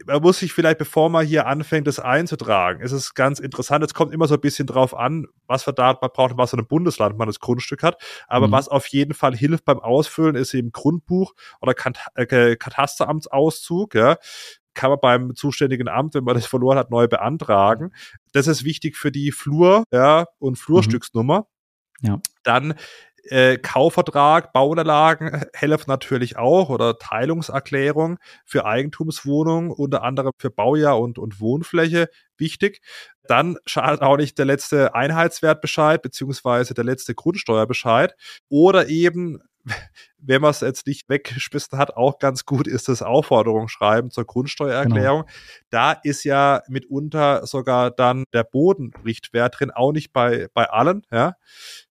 man 0.06 0.22
muss 0.22 0.40
sich 0.40 0.54
vielleicht, 0.54 0.78
bevor 0.78 1.10
man 1.10 1.26
hier 1.26 1.48
anfängt, 1.48 1.88
das 1.88 2.00
einzutragen, 2.00 2.82
ist 2.82 2.92
es 2.92 3.14
ganz 3.14 3.40
interessant. 3.40 3.84
Es 3.84 3.94
kommt 3.94 4.14
immer 4.14 4.28
so 4.28 4.36
ein 4.36 4.42
bisschen 4.42 4.68
drauf 4.68 4.96
an, 4.96 5.26
was 5.48 5.64
für 5.64 5.74
Daten 5.74 6.00
man 6.02 6.12
braucht 6.14 6.32
und 6.32 6.38
was 6.38 6.52
für 6.52 6.58
ein 6.58 6.68
Bundesland 6.68 7.18
man 7.18 7.28
das 7.28 7.40
Grundstück 7.40 7.84
hat. 7.84 8.02
Aber 8.28 8.48
mhm. 8.48 8.52
was 8.52 8.68
auf 8.68 8.88
jeden 8.88 9.14
Fall 9.14 9.36
hilft 9.36 9.66
beim 9.66 9.80
Ausfüllen, 9.80 10.36
ist 10.36 10.54
eben 10.54 10.72
Grundbuch 10.72 11.34
oder 11.62 11.74
Kat 11.74 11.98
äh, 12.16 12.56
Katasteramtsauszug, 12.56 13.96
ja. 13.96 14.18
Kann 14.74 14.90
man 14.90 15.00
beim 15.02 15.36
zuständigen 15.36 15.88
Amt, 15.88 16.16
wenn 16.16 16.26
man 16.26 16.36
das 16.36 16.46
verloren 16.46 16.78
hat, 16.78 16.92
neu 16.92 17.08
beantragen. 17.08 17.94
Das 18.34 18.48
ist 18.48 18.66
wichtig 18.66 18.98
für 18.98 19.10
die 19.10 19.32
Flur, 19.32 19.86
ja, 19.94 20.26
und 20.38 20.54
mhm. 20.54 20.58
Flurstücksnummer. 20.58 21.48
Mhm. 22.02 22.08
Ja. 22.08 22.20
Dann 22.44 22.74
äh, 23.30 23.58
Kaufvertrag, 23.58 24.54
Bauunterlagen 24.54 25.46
helfen 25.54 25.86
natürlich 25.88 26.38
auch 26.38 26.70
oder 26.70 26.98
Teilungserklärung 26.98 28.18
für 28.46 28.66
Eigentumswohnungen, 28.66 29.72
unter 29.72 30.04
anderem 30.04 30.32
für 30.38 30.52
Baujahr 30.52 31.00
und, 31.00 31.18
und 31.18 31.40
Wohnfläche 31.40 32.10
wichtig. 32.38 32.82
Dann 33.28 33.58
schadet 33.66 34.02
auch 34.02 34.18
nicht 34.18 34.38
der 34.38 34.46
letzte 34.46 34.94
Einheitswertbescheid 34.94 36.02
beziehungsweise 36.02 36.74
der 36.74 36.84
letzte 36.84 37.16
Grundsteuerbescheid 37.16 38.16
oder 38.50 38.88
eben 38.88 39.40
wenn 40.18 40.42
man 40.42 40.52
es 40.52 40.62
jetzt 40.62 40.88
nicht 40.88 41.10
weggeschmissen 41.10 41.78
hat, 41.78 41.96
auch 41.96 42.20
ganz 42.20 42.46
gut 42.46 42.68
ist 42.68 42.88
das 42.88 43.02
Aufforderungsschreiben 43.02 44.12
zur 44.12 44.26
Grundsteuererklärung. 44.26 45.22
Genau. 45.22 45.34
Da 45.70 45.92
ist 45.92 46.24
ja 46.24 46.62
mitunter 46.68 47.46
sogar 47.46 47.92
dann 47.92 48.24
der 48.34 48.44
Bodenrichtwert 48.44 49.60
drin, 49.60 49.72
auch 49.72 49.92
nicht 49.92 50.14
bei, 50.14 50.48
bei 50.54 50.70
allen. 50.70 51.02
Ja. 51.12 51.36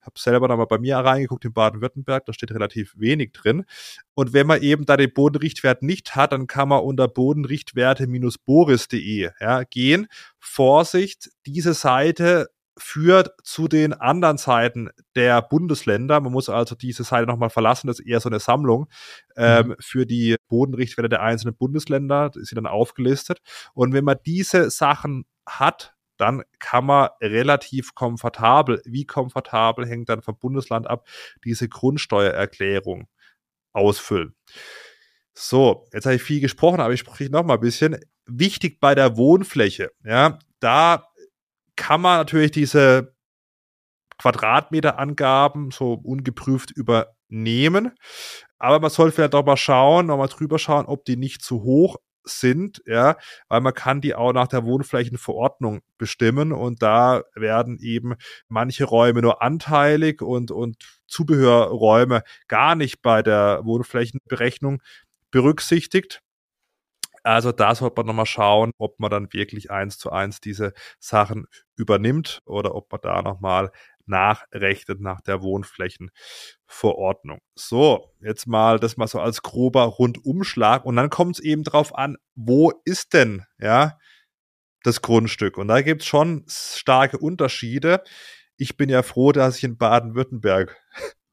Ich 0.01 0.07
habe 0.07 0.19
selber 0.19 0.49
nochmal 0.49 0.67
bei 0.67 0.79
mir 0.79 0.97
reingeguckt 0.97 1.45
in 1.45 1.53
Baden-Württemberg, 1.53 2.25
da 2.27 2.33
steht 2.33 2.53
relativ 2.53 2.95
wenig 2.97 3.33
drin. 3.33 3.65
Und 4.15 4.33
wenn 4.33 4.47
man 4.47 4.63
eben 4.63 4.87
da 4.87 4.97
den 4.97 5.13
Bodenrichtwert 5.13 5.83
nicht 5.83 6.17
hat, 6.17 6.33
dann 6.33 6.47
kann 6.47 6.69
man 6.69 6.81
unter 6.81 7.09
bodenrichtwerte-boris.de 7.09 9.31
ja, 9.41 9.65
gehen. 9.65 10.07
Vorsicht, 10.39 11.31
diese 11.47 11.75
Seite 11.75 12.49
führt 12.77 13.31
zu 13.43 13.69
den 13.69 13.93
anderen 13.93 14.37
Seiten 14.37 14.91
der 15.15 15.43
Bundesländer. 15.43 16.21
Man 16.21 16.33
muss 16.33 16.49
also 16.49 16.75
diese 16.75 17.05
Seite 17.05 17.27
nochmal 17.27 17.51
verlassen. 17.51 17.87
Das 17.87 18.01
ist 18.01 18.07
eher 18.07 18.21
so 18.21 18.29
eine 18.29 18.41
Sammlung 18.41 18.89
ähm, 19.37 19.69
mhm. 19.69 19.77
für 19.81 20.07
die 20.07 20.37
Bodenrichtwerte 20.49 21.09
der 21.09 21.23
einzelnen 21.23 21.57
Bundesländer. 21.57 22.31
Ist 22.35 22.49
sie 22.49 22.55
dann 22.55 22.67
aufgelistet. 22.67 23.41
Und 23.75 23.93
wenn 23.93 24.05
man 24.05 24.19
diese 24.27 24.71
Sachen 24.71 25.25
hat, 25.47 25.95
dann 26.17 26.43
kann 26.59 26.87
man 26.87 27.11
relativ 27.21 27.95
komfortabel, 27.95 28.81
wie 28.85 29.05
komfortabel 29.05 29.87
hängt 29.87 30.09
dann 30.09 30.23
vom 30.23 30.39
Bundesland 30.39 30.87
ab, 30.87 31.07
diese 31.45 31.69
Grundsteuererklärung 31.69 33.09
ausfüllen. 33.73 34.35
So, 35.35 35.87
jetzt 35.93 36.07
habe 36.07 36.15
ich 36.17 36.23
viel 36.23 36.41
gesprochen, 36.41 36.81
aber 36.81 36.93
ich 36.95 37.01
spreche 37.01 37.31
noch 37.31 37.45
mal 37.45 37.55
ein 37.55 37.61
bisschen. 37.61 37.99
Wichtig 38.27 38.81
bei 38.81 38.95
der 38.95 39.17
Wohnfläche, 39.17 39.91
ja, 40.05 40.39
da 40.61 41.09
kann 41.85 42.01
man 42.01 42.17
natürlich 42.17 42.51
diese 42.51 43.15
Quadratmeterangaben 44.19 45.71
so 45.71 45.93
ungeprüft 45.93 46.71
übernehmen. 46.71 47.93
Aber 48.59 48.81
man 48.81 48.89
soll 48.89 49.13
vielleicht 49.13 49.35
auch 49.35 49.45
mal 49.45 49.59
schauen, 49.59 50.07
nochmal 50.07 50.29
drüber 50.29 50.59
schauen, 50.59 50.87
ob 50.87 51.05
die 51.05 51.19
nicht 51.19 51.43
zu 51.43 51.63
hoch 51.63 51.97
sind, 52.23 52.83
ja, 52.87 53.19
weil 53.49 53.61
man 53.61 53.75
kann 53.75 54.01
die 54.01 54.15
auch 54.15 54.33
nach 54.33 54.49
der 54.49 54.65
Wohnflächenverordnung 54.65 55.83
bestimmen 55.99 56.53
und 56.53 56.81
da 56.83 57.23
werden 57.35 57.77
eben 57.79 58.15
manche 58.49 58.85
Räume 58.85 59.21
nur 59.21 59.43
anteilig 59.43 60.23
und, 60.23 60.51
und 60.51 60.77
Zubehörräume 61.07 62.23
gar 62.49 62.77
nicht 62.77 63.03
bei 63.03 63.23
der 63.23 63.61
Wohnflächenberechnung 63.65 64.81
berücksichtigt. 65.31 66.24
Also 67.25 67.53
da 67.53 67.75
sollte 67.75 67.95
man 67.99 68.07
nochmal 68.07 68.27
schauen, 68.27 68.71
ob 68.79 69.01
man 69.01 69.11
dann 69.11 69.33
wirklich 69.33 69.71
eins 69.71 69.99
zu 69.99 70.13
eins 70.13 70.41
diese 70.41 70.75
Sachen 71.01 71.47
übernimmt 71.77 72.41
oder 72.45 72.75
ob 72.75 72.93
man 72.93 73.01
da 73.03 73.23
nochmal 73.23 73.71
nachrechnet 74.07 75.01
nach 75.01 75.21
der 75.23 75.43
Wohnflächenverordnung. 75.43 77.39
So, 77.55 78.13
jetzt 78.21 78.47
mal 78.47 78.79
das 78.79 78.97
mal 78.99 79.07
so 79.07 79.21
als 79.21 79.43
grober 79.43 79.85
Rundumschlag 79.85 80.85
und 80.85 80.97
dann 80.97 81.11
kommt 81.11 81.37
es 81.39 81.45
eben 81.45 81.65
drauf 81.65 81.95
an, 81.97 82.17
wo 82.35 82.73
ist 82.85 83.15
denn, 83.15 83.45
ja, 83.59 83.99
das 84.83 85.03
Grundstück? 85.03 85.57
Und 85.59 85.69
da 85.69 85.81
gibt 85.83 86.03
es 86.03 86.09
schon 86.09 86.45
starke 86.49 87.19
Unterschiede. 87.19 88.03
Ich 88.57 88.77
bin 88.77 88.91
ja 88.91 89.03
froh, 89.03 89.33
dass 89.33 89.57
ich 89.59 89.65
in 89.65 89.79
Baden-Württemberg 89.79 90.77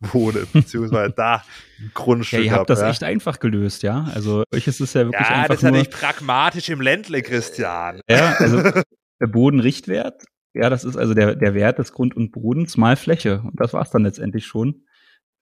wohne, 0.01 0.45
beziehungsweise 0.53 1.13
da 1.15 1.43
ein 1.79 1.91
Grundstück 1.93 2.39
Ja, 2.39 2.45
ihr 2.45 2.51
habt 2.51 2.61
hab, 2.61 2.67
das 2.67 2.81
ja. 2.81 2.89
echt 2.89 3.03
einfach 3.03 3.39
gelöst, 3.39 3.83
ja. 3.83 4.09
Also 4.13 4.43
euch 4.53 4.67
ist 4.67 4.81
es 4.81 4.93
ja 4.93 5.05
wirklich 5.05 5.27
ja, 5.27 5.35
einfach 5.35 5.47
das 5.47 5.57
ist 5.57 5.63
ja 5.63 5.71
nicht 5.71 5.91
pragmatisch 5.91 6.69
im 6.69 6.81
Ländle, 6.81 7.21
Christian. 7.21 8.01
Ja, 8.09 8.35
also 8.37 8.61
der 8.61 9.27
Bodenrichtwert, 9.27 10.23
ja, 10.53 10.69
das 10.69 10.83
ist 10.83 10.97
also 10.97 11.13
der, 11.13 11.35
der 11.35 11.53
Wert 11.53 11.79
des 11.79 11.93
Grund- 11.93 12.15
und 12.15 12.31
Bodens 12.31 12.75
mal 12.77 12.95
Fläche. 12.95 13.41
Und 13.41 13.59
das 13.59 13.73
war's 13.73 13.91
dann 13.91 14.03
letztendlich 14.03 14.45
schon. 14.45 14.83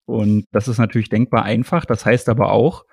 Und 0.06 0.46
das 0.52 0.68
ist 0.68 0.78
natürlich 0.78 1.10
denkbar 1.10 1.44
einfach. 1.44 1.86
Das 1.86 2.06
heißt 2.06 2.30
aber 2.30 2.52
auch, 2.52 2.86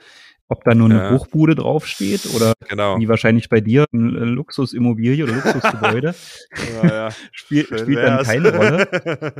ob 0.48 0.62
da 0.64 0.74
nur 0.74 0.88
eine 0.88 0.98
ja. 0.98 1.10
Bruchbude 1.10 1.56
draufsteht 1.56 2.34
oder 2.34 2.54
genau. 2.68 2.98
wie 2.98 3.08
wahrscheinlich 3.08 3.48
bei 3.48 3.60
dir 3.60 3.84
eine 3.92 4.24
Luxusimmobilie 4.24 5.24
oder 5.24 5.34
Luxusgebäude, 5.34 6.14
ja, 6.82 6.88
ja. 6.88 7.08
Spiel, 7.32 7.64
spielt 7.64 7.98
dann 7.98 8.24
keine 8.24 8.56
Rolle. 8.56 9.34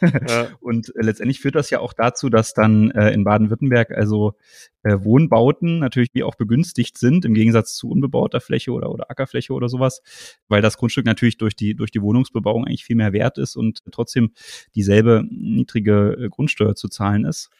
Und 0.60 0.92
letztendlich 0.96 1.40
führt 1.40 1.54
das 1.54 1.70
ja 1.70 1.80
auch 1.80 1.94
dazu, 1.94 2.28
dass 2.28 2.52
dann 2.52 2.90
äh, 2.90 3.10
in 3.12 3.24
Baden-Württemberg 3.24 3.92
also 3.92 4.34
äh, 4.82 4.98
Wohnbauten 5.00 5.78
natürlich 5.78 6.10
die 6.10 6.22
auch 6.22 6.34
begünstigt 6.34 6.98
sind 6.98 7.24
im 7.24 7.32
Gegensatz 7.32 7.74
zu 7.74 7.88
unbebauter 7.88 8.40
Fläche 8.40 8.72
oder, 8.72 8.90
oder 8.90 9.10
Ackerfläche 9.10 9.54
oder 9.54 9.68
sowas, 9.68 10.02
weil 10.48 10.60
das 10.60 10.76
Grundstück 10.76 11.06
natürlich 11.06 11.38
durch 11.38 11.56
die, 11.56 11.74
durch 11.74 11.90
die 11.90 12.02
Wohnungsbebauung 12.02 12.66
eigentlich 12.66 12.84
viel 12.84 12.96
mehr 12.96 13.14
wert 13.14 13.38
ist 13.38 13.56
und 13.56 13.82
trotzdem 13.90 14.32
dieselbe 14.74 15.24
niedrige 15.30 16.18
äh, 16.20 16.28
Grundsteuer 16.28 16.74
zu 16.74 16.88
zahlen 16.88 17.24
ist. 17.24 17.50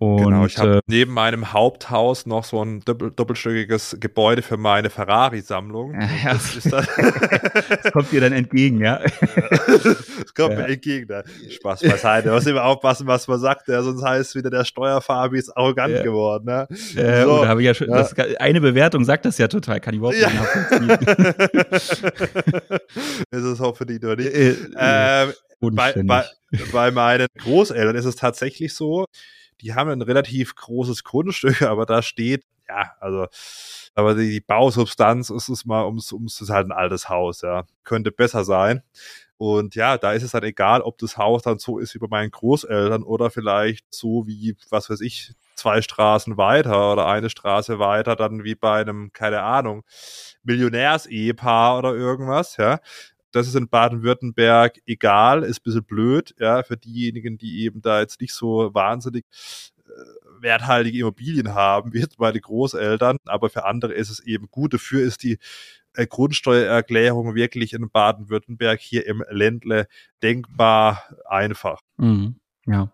Genau, 0.00 0.14
und, 0.14 0.24
genau, 0.26 0.46
ich 0.46 0.56
habe 0.58 0.76
äh, 0.76 0.80
neben 0.86 1.12
meinem 1.12 1.52
Haupthaus 1.52 2.24
noch 2.24 2.44
so 2.44 2.62
ein 2.64 2.80
doppel, 2.84 3.10
doppelstöckiges 3.10 3.96
Gebäude 3.98 4.42
für 4.42 4.56
meine 4.56 4.90
Ferrari-Sammlung. 4.90 6.00
Ja, 6.00 6.08
das, 6.34 6.54
das, 6.62 6.86
das, 7.82 7.92
kommt 7.92 8.12
dir 8.12 8.20
dann 8.20 8.32
entgegen, 8.32 8.80
ja. 8.80 9.00
das 9.66 10.34
kommt 10.34 10.52
ja. 10.52 10.60
mir 10.60 10.68
entgegen. 10.68 11.08
Da. 11.08 11.24
Spaß 11.50 11.80
beiseite. 11.82 12.28
Man 12.28 12.36
muss 12.36 12.46
immer 12.46 12.64
aufpassen, 12.64 13.08
was 13.08 13.26
man 13.26 13.40
sagt, 13.40 13.66
ja, 13.66 13.82
sonst 13.82 14.04
heißt 14.04 14.36
wieder 14.36 14.50
der 14.50 14.64
Steuerfabi 14.64 15.36
ist 15.36 15.50
arrogant 15.56 15.94
ja. 15.94 16.02
geworden. 16.04 16.44
Ne? 16.44 16.68
Äh, 16.94 17.24
so, 17.24 17.42
da 17.42 17.48
habe 17.48 17.60
ich 17.62 17.66
ja 17.66 17.74
schon, 17.74 17.88
das, 17.88 18.14
eine 18.16 18.60
Bewertung 18.60 19.02
sagt 19.04 19.24
das 19.24 19.36
ja 19.38 19.48
total, 19.48 19.80
kann 19.80 19.94
ich 19.94 19.98
überhaupt 19.98 20.16
nicht 20.16 20.32
nachvollziehen. 20.32 20.90
ist 23.32 23.42
es 23.42 23.58
hoffentlich 23.58 24.00
nur 24.00 24.14
nicht. 24.14 24.32
Äh, 24.32 24.54
ähm, 24.78 25.32
bei, 25.60 25.92
bei, 26.04 26.24
bei 26.70 26.90
meinen 26.92 27.26
Großeltern 27.36 27.96
ist 27.96 28.04
es 28.04 28.14
tatsächlich 28.14 28.74
so, 28.74 29.06
die 29.60 29.74
haben 29.74 29.90
ein 29.90 30.02
relativ 30.02 30.54
großes 30.54 31.04
Grundstück, 31.04 31.62
aber 31.62 31.86
da 31.86 32.02
steht, 32.02 32.44
ja, 32.68 32.92
also, 33.00 33.26
aber 33.94 34.14
die, 34.14 34.30
die 34.30 34.40
Bausubstanz 34.40 35.30
ist 35.30 35.48
es 35.48 35.64
mal 35.64 35.84
ums, 35.86 36.12
ums, 36.12 36.40
ist 36.40 36.50
halt 36.50 36.68
ein 36.68 36.72
altes 36.72 37.08
Haus, 37.08 37.42
ja. 37.42 37.64
Könnte 37.84 38.12
besser 38.12 38.44
sein. 38.44 38.82
Und 39.38 39.76
ja, 39.76 39.96
da 39.98 40.12
ist 40.12 40.24
es 40.24 40.32
dann 40.32 40.42
egal, 40.42 40.82
ob 40.82 40.98
das 40.98 41.16
Haus 41.16 41.42
dann 41.42 41.60
so 41.60 41.78
ist 41.78 41.94
wie 41.94 41.98
bei 42.00 42.08
meinen 42.10 42.32
Großeltern 42.32 43.04
oder 43.04 43.30
vielleicht 43.30 43.86
so 43.94 44.26
wie, 44.26 44.56
was 44.68 44.90
weiß 44.90 45.00
ich, 45.00 45.32
zwei 45.54 45.80
Straßen 45.80 46.36
weiter 46.36 46.92
oder 46.92 47.06
eine 47.06 47.30
Straße 47.30 47.78
weiter, 47.78 48.16
dann 48.16 48.42
wie 48.42 48.56
bei 48.56 48.80
einem, 48.80 49.12
keine 49.12 49.42
Ahnung, 49.42 49.84
Millionärsehepaar 50.42 51.78
oder 51.78 51.94
irgendwas, 51.94 52.56
ja 52.56 52.80
das 53.38 53.48
ist 53.48 53.54
in 53.54 53.68
Baden-Württemberg 53.68 54.80
egal, 54.86 55.42
ist 55.42 55.60
ein 55.60 55.64
bisschen 55.64 55.84
blöd, 55.84 56.34
ja, 56.38 56.62
für 56.62 56.76
diejenigen, 56.76 57.38
die 57.38 57.64
eben 57.64 57.80
da 57.80 58.00
jetzt 58.00 58.20
nicht 58.20 58.34
so 58.34 58.74
wahnsinnig 58.74 59.24
äh, 59.86 60.42
werthaltige 60.42 60.98
Immobilien 60.98 61.54
haben, 61.54 61.92
wie 61.92 62.00
jetzt 62.00 62.18
meine 62.18 62.40
Großeltern, 62.40 63.18
aber 63.26 63.50
für 63.50 63.64
andere 63.64 63.94
ist 63.94 64.10
es 64.10 64.20
eben 64.20 64.48
gut. 64.50 64.74
Dafür 64.74 65.02
ist 65.02 65.22
die 65.22 65.38
äh, 65.94 66.06
Grundsteuererklärung 66.06 67.34
wirklich 67.34 67.72
in 67.72 67.90
Baden-Württemberg 67.90 68.80
hier 68.80 69.06
im 69.06 69.24
Ländle 69.30 69.88
denkbar 70.22 71.02
einfach. 71.28 71.80
Mhm. 71.96 72.36
Ja. 72.66 72.92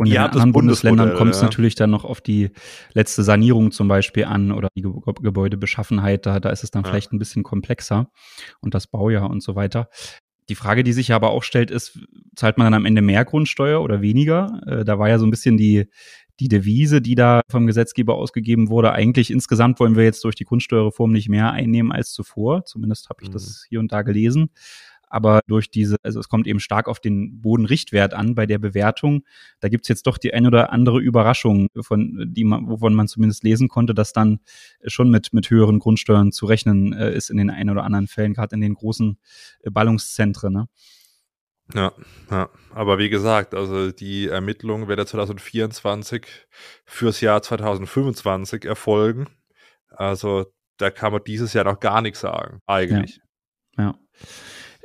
Und 0.00 0.06
ja, 0.06 0.24
in 0.24 0.30
anderen 0.30 0.52
Bundesländern 0.52 1.14
kommt 1.14 1.32
es 1.32 1.42
ja. 1.42 1.44
natürlich 1.44 1.74
dann 1.74 1.90
noch 1.90 2.06
auf 2.06 2.22
die 2.22 2.52
letzte 2.94 3.22
Sanierung 3.22 3.70
zum 3.70 3.86
Beispiel 3.86 4.24
an 4.24 4.50
oder 4.50 4.68
die 4.74 4.80
Ge 4.80 4.92
Gebäudebeschaffenheit. 5.20 6.24
Da, 6.24 6.40
da 6.40 6.48
ist 6.48 6.64
es 6.64 6.70
dann 6.70 6.84
ja. 6.84 6.88
vielleicht 6.88 7.12
ein 7.12 7.18
bisschen 7.18 7.42
komplexer 7.42 8.10
und 8.62 8.72
das 8.72 8.86
Baujahr 8.86 9.28
und 9.28 9.42
so 9.42 9.56
weiter. 9.56 9.90
Die 10.48 10.54
Frage, 10.54 10.84
die 10.84 10.94
sich 10.94 11.12
aber 11.12 11.32
auch 11.32 11.42
stellt, 11.42 11.70
ist, 11.70 11.98
zahlt 12.34 12.56
man 12.56 12.64
dann 12.64 12.72
am 12.72 12.86
Ende 12.86 13.02
mehr 13.02 13.26
Grundsteuer 13.26 13.82
oder 13.82 14.00
weniger? 14.00 14.62
Äh, 14.66 14.84
da 14.86 14.98
war 14.98 15.10
ja 15.10 15.18
so 15.18 15.26
ein 15.26 15.30
bisschen 15.30 15.58
die, 15.58 15.90
die 16.40 16.48
Devise, 16.48 17.02
die 17.02 17.14
da 17.14 17.42
vom 17.50 17.66
Gesetzgeber 17.66 18.14
ausgegeben 18.14 18.70
wurde. 18.70 18.92
Eigentlich 18.92 19.30
insgesamt 19.30 19.80
wollen 19.80 19.96
wir 19.96 20.04
jetzt 20.04 20.24
durch 20.24 20.34
die 20.34 20.44
Grundsteuerreform 20.44 21.12
nicht 21.12 21.28
mehr 21.28 21.52
einnehmen 21.52 21.92
als 21.92 22.14
zuvor. 22.14 22.64
Zumindest 22.64 23.10
habe 23.10 23.22
ich 23.22 23.28
mhm. 23.28 23.34
das 23.34 23.66
hier 23.68 23.80
und 23.80 23.92
da 23.92 24.00
gelesen. 24.00 24.48
Aber 25.10 25.40
durch 25.46 25.70
diese, 25.70 25.96
also 26.02 26.20
es 26.20 26.28
kommt 26.28 26.46
eben 26.46 26.60
stark 26.60 26.88
auf 26.88 27.00
den 27.00 27.42
Bodenrichtwert 27.42 28.14
an 28.14 28.34
bei 28.34 28.46
der 28.46 28.58
Bewertung. 28.58 29.24
Da 29.60 29.68
gibt's 29.68 29.88
jetzt 29.88 30.06
doch 30.06 30.16
die 30.16 30.32
ein 30.32 30.46
oder 30.46 30.72
andere 30.72 31.00
Überraschung, 31.00 31.68
von 31.80 32.24
die 32.28 32.44
man, 32.44 32.68
wovon 32.68 32.94
man 32.94 33.08
zumindest 33.08 33.42
lesen 33.44 33.68
konnte, 33.68 33.92
dass 33.92 34.12
dann 34.12 34.40
schon 34.86 35.10
mit, 35.10 35.32
mit 35.32 35.50
höheren 35.50 35.80
Grundsteuern 35.80 36.32
zu 36.32 36.46
rechnen 36.46 36.92
äh, 36.92 37.14
ist 37.14 37.28
in 37.28 37.36
den 37.36 37.50
ein 37.50 37.68
oder 37.68 37.84
anderen 37.84 38.06
Fällen, 38.06 38.34
gerade 38.34 38.54
in 38.54 38.60
den 38.60 38.74
großen 38.74 39.18
äh, 39.62 39.70
Ballungszentren. 39.70 40.52
Ne? 40.52 40.68
Ja, 41.74 41.92
ja, 42.30 42.48
aber 42.72 42.98
wie 42.98 43.10
gesagt, 43.10 43.54
also 43.54 43.92
die 43.92 44.28
Ermittlung 44.28 44.88
wird 44.88 45.06
2024 45.06 46.26
fürs 46.84 47.20
Jahr 47.20 47.42
2025 47.42 48.64
erfolgen. 48.64 49.26
Also 49.88 50.46
da 50.78 50.90
kann 50.90 51.12
man 51.12 51.22
dieses 51.24 51.52
Jahr 51.52 51.64
noch 51.64 51.80
gar 51.80 52.00
nichts 52.00 52.20
sagen, 52.20 52.60
eigentlich. 52.66 53.20
Ja. 53.76 53.84
ja. 53.84 53.94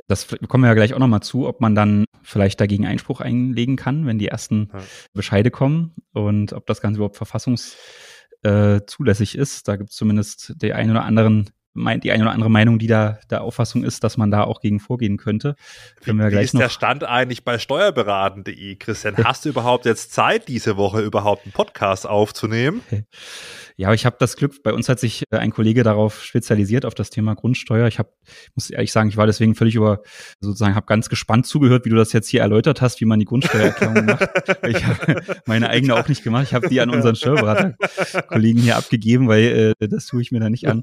Das 0.08 0.28
kommen 0.48 0.62
wir 0.62 0.68
ja 0.68 0.74
gleich 0.74 0.94
auch 0.94 0.98
nochmal 0.98 1.22
zu, 1.22 1.48
ob 1.48 1.60
man 1.60 1.74
dann 1.74 2.04
vielleicht 2.22 2.60
dagegen 2.60 2.86
Einspruch 2.86 3.20
einlegen 3.20 3.76
kann, 3.76 4.06
wenn 4.06 4.18
die 4.18 4.28
ersten 4.28 4.70
ja. 4.72 4.80
Bescheide 5.12 5.50
kommen 5.50 5.94
und 6.12 6.52
ob 6.52 6.66
das 6.66 6.80
Ganze 6.80 6.98
überhaupt 6.98 7.16
verfassungszulässig 7.16 9.36
äh, 9.36 9.40
ist. 9.40 9.68
Da 9.68 9.76
gibt 9.76 9.90
es 9.90 9.96
zumindest 9.96 10.54
die 10.62 10.72
ein 10.72 10.90
oder 10.90 11.04
anderen 11.04 11.50
die 12.02 12.12
eine 12.12 12.24
oder 12.24 12.32
andere 12.32 12.50
Meinung, 12.50 12.78
die 12.78 12.86
da 12.86 13.18
der 13.30 13.42
Auffassung 13.42 13.84
ist, 13.84 14.02
dass 14.04 14.16
man 14.16 14.30
da 14.30 14.44
auch 14.44 14.60
gegen 14.60 14.80
vorgehen 14.80 15.16
könnte. 15.16 15.56
Können 16.02 16.18
wir 16.18 16.26
Wie 16.26 16.30
gleich 16.30 16.46
ist 16.46 16.54
noch 16.54 16.60
der 16.60 16.68
Stand 16.68 17.04
eigentlich 17.04 17.44
bei 17.44 17.58
steuerberaten.de? 17.58 18.76
Christian, 18.76 19.16
hast 19.22 19.44
du 19.44 19.50
überhaupt 19.50 19.84
jetzt 19.86 20.12
Zeit, 20.12 20.48
diese 20.48 20.76
Woche 20.76 21.00
überhaupt 21.00 21.44
einen 21.44 21.52
Podcast 21.52 22.06
aufzunehmen? 22.06 22.82
Ja, 23.78 23.88
aber 23.88 23.94
ich 23.94 24.06
habe 24.06 24.16
das 24.18 24.36
Glück, 24.36 24.62
bei 24.62 24.72
uns 24.72 24.88
hat 24.88 24.98
sich 24.98 25.24
äh, 25.30 25.36
ein 25.36 25.52
Kollege 25.52 25.82
darauf 25.82 26.24
spezialisiert, 26.24 26.86
auf 26.86 26.94
das 26.94 27.10
Thema 27.10 27.34
Grundsteuer. 27.34 27.86
Ich 27.86 27.98
habe, 27.98 28.08
muss 28.54 28.70
ehrlich 28.70 28.90
sagen, 28.90 29.10
ich 29.10 29.18
war 29.18 29.26
deswegen 29.26 29.54
völlig 29.54 29.74
über, 29.74 30.00
sozusagen, 30.40 30.74
habe 30.74 30.86
ganz 30.86 31.10
gespannt 31.10 31.46
zugehört, 31.46 31.84
wie 31.84 31.90
du 31.90 31.96
das 31.96 32.14
jetzt 32.14 32.28
hier 32.28 32.40
erläutert 32.40 32.80
hast, 32.80 33.02
wie 33.02 33.04
man 33.04 33.18
die 33.18 33.26
Grundsteuererklärung 33.26 34.04
macht. 34.06 34.30
Ich 34.66 34.82
habe 34.86 35.22
meine 35.46 35.68
eigene 35.68 35.94
auch 35.94 36.08
nicht 36.08 36.24
gemacht. 36.24 36.44
Ich 36.44 36.54
habe 36.54 36.70
die 36.70 36.80
an 36.80 36.88
unseren 36.88 37.16
Steuerberater-Kollegen 37.16 38.60
hier 38.60 38.76
abgegeben, 38.76 39.28
weil 39.28 39.74
äh, 39.78 39.88
das 39.88 40.06
tue 40.06 40.22
ich 40.22 40.32
mir 40.32 40.40
da 40.40 40.48
nicht 40.48 40.68
an. 40.68 40.82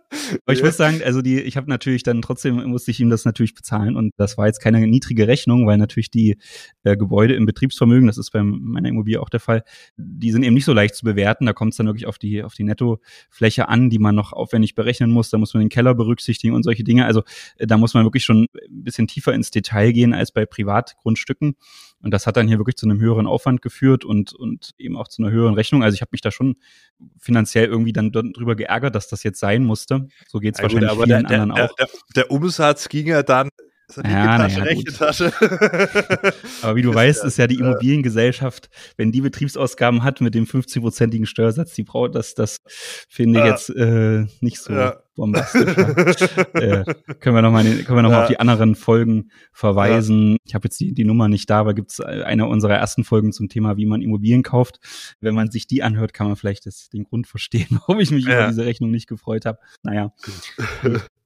Aber 0.45 0.53
ich 0.53 0.63
muss 0.63 0.77
sagen, 0.77 1.01
also 1.03 1.21
die, 1.21 1.39
ich 1.39 1.57
habe 1.57 1.69
natürlich 1.69 2.03
dann 2.03 2.21
trotzdem 2.21 2.55
musste 2.69 2.91
ich 2.91 2.99
ihm 2.99 3.09
das 3.09 3.25
natürlich 3.25 3.53
bezahlen 3.53 3.95
und 3.95 4.13
das 4.17 4.37
war 4.37 4.47
jetzt 4.47 4.59
keine 4.59 4.85
niedrige 4.87 5.27
Rechnung, 5.27 5.67
weil 5.67 5.77
natürlich 5.77 6.11
die 6.11 6.37
äh, 6.83 6.97
Gebäude 6.97 7.35
im 7.35 7.45
Betriebsvermögen, 7.45 8.07
das 8.07 8.17
ist 8.17 8.31
bei 8.31 8.43
meiner 8.43 8.89
Immobilie 8.89 9.21
auch 9.21 9.29
der 9.29 9.39
Fall, 9.39 9.63
die 9.97 10.31
sind 10.31 10.43
eben 10.43 10.53
nicht 10.53 10.65
so 10.65 10.73
leicht 10.73 10.95
zu 10.95 11.05
bewerten. 11.05 11.45
Da 11.45 11.53
kommt 11.53 11.73
es 11.73 11.77
dann 11.77 11.87
wirklich 11.87 12.07
auf 12.07 12.17
die 12.17 12.43
auf 12.43 12.53
die 12.53 12.63
Nettofläche 12.63 13.69
an, 13.69 13.89
die 13.89 13.99
man 13.99 14.15
noch 14.15 14.33
aufwendig 14.33 14.75
berechnen 14.75 15.11
muss. 15.11 15.29
Da 15.29 15.37
muss 15.37 15.53
man 15.53 15.61
den 15.61 15.69
Keller 15.69 15.95
berücksichtigen 15.95 16.53
und 16.53 16.63
solche 16.63 16.83
Dinge. 16.83 17.05
Also 17.05 17.23
äh, 17.57 17.67
da 17.67 17.77
muss 17.77 17.93
man 17.93 18.03
wirklich 18.03 18.23
schon 18.23 18.47
ein 18.53 18.83
bisschen 18.83 19.07
tiefer 19.07 19.33
ins 19.33 19.51
Detail 19.51 19.91
gehen 19.91 20.13
als 20.13 20.31
bei 20.31 20.45
Privatgrundstücken. 20.45 21.55
Und 22.01 22.11
das 22.11 22.25
hat 22.25 22.37
dann 22.37 22.47
hier 22.47 22.57
wirklich 22.57 22.77
zu 22.77 22.87
einem 22.87 22.99
höheren 22.99 23.27
Aufwand 23.27 23.61
geführt 23.61 24.05
und, 24.05 24.33
und 24.33 24.71
eben 24.77 24.97
auch 24.97 25.07
zu 25.07 25.21
einer 25.21 25.31
höheren 25.31 25.53
Rechnung. 25.53 25.83
Also 25.83 25.95
ich 25.95 26.01
habe 26.01 26.09
mich 26.11 26.21
da 26.21 26.31
schon 26.31 26.55
finanziell 27.19 27.67
irgendwie 27.67 27.93
dann 27.93 28.11
drüber 28.11 28.55
geärgert, 28.55 28.95
dass 28.95 29.07
das 29.07 29.23
jetzt 29.23 29.39
sein 29.39 29.63
musste. 29.63 30.07
So 30.27 30.39
geht 30.39 30.55
es 30.55 30.59
ja, 30.59 30.63
wahrscheinlich 30.63 30.89
gut, 30.91 31.05
vielen 31.05 31.27
der, 31.27 31.41
anderen 31.41 31.55
der, 31.55 31.65
auch. 31.65 31.75
Der, 31.75 31.87
der, 32.15 32.31
Umsatz 32.31 32.89
ging 32.89 33.07
ja 33.07 33.23
dann 33.23 33.49
ja, 33.97 34.37
Tasche, 34.37 34.57
ja, 34.59 34.63
rechte 34.63 34.93
Tasche. 34.93 35.33
Aber 36.61 36.75
wie 36.75 36.81
du 36.81 36.93
weißt, 36.93 37.25
ist 37.25 37.37
ja 37.37 37.47
die 37.47 37.55
Immobiliengesellschaft, 37.55 38.69
wenn 38.97 39.11
die 39.11 39.21
Betriebsausgaben 39.21 40.03
hat 40.03 40.21
mit 40.21 40.33
dem 40.33 40.45
50-prozentigen 40.45 41.25
Steuersatz, 41.25 41.73
die 41.73 41.83
braucht 41.83 42.15
das, 42.15 42.33
das 42.33 42.57
finde 43.09 43.39
ich 43.39 43.45
jetzt 43.45 43.69
äh, 43.69 44.25
nicht 44.39 44.59
so 44.59 44.73
ja. 44.73 45.00
Bombastisch. 45.15 46.21
äh, 46.53 46.83
können 47.19 47.35
wir 47.35 47.41
nochmal 47.41 47.63
können 47.63 47.97
wir 47.97 48.01
noch 48.01 48.11
ja. 48.11 48.17
mal 48.17 48.21
auf 48.23 48.29
die 48.29 48.39
anderen 48.39 48.75
Folgen 48.75 49.31
verweisen. 49.53 50.37
Ich 50.45 50.55
habe 50.55 50.65
jetzt 50.65 50.79
die, 50.79 50.93
die 50.93 51.03
Nummer 51.03 51.27
nicht 51.27 51.49
da, 51.49 51.59
aber 51.59 51.73
gibt 51.73 51.91
es 51.91 51.99
eine 51.99 52.47
unserer 52.47 52.75
ersten 52.75 53.03
Folgen 53.03 53.31
zum 53.31 53.49
Thema, 53.49 53.77
wie 53.77 53.85
man 53.85 54.01
Immobilien 54.01 54.43
kauft. 54.43 54.79
Wenn 55.19 55.35
man 55.35 55.51
sich 55.51 55.67
die 55.67 55.83
anhört, 55.83 56.13
kann 56.13 56.27
man 56.27 56.35
vielleicht 56.35 56.65
das, 56.65 56.89
den 56.89 57.03
Grund 57.03 57.27
verstehen, 57.27 57.67
warum 57.87 57.99
ich 57.99 58.11
mich 58.11 58.25
über 58.25 58.47
diese 58.47 58.65
Rechnung 58.65 58.91
nicht 58.91 59.07
gefreut 59.07 59.45
habe. 59.45 59.59
Naja. 59.83 60.13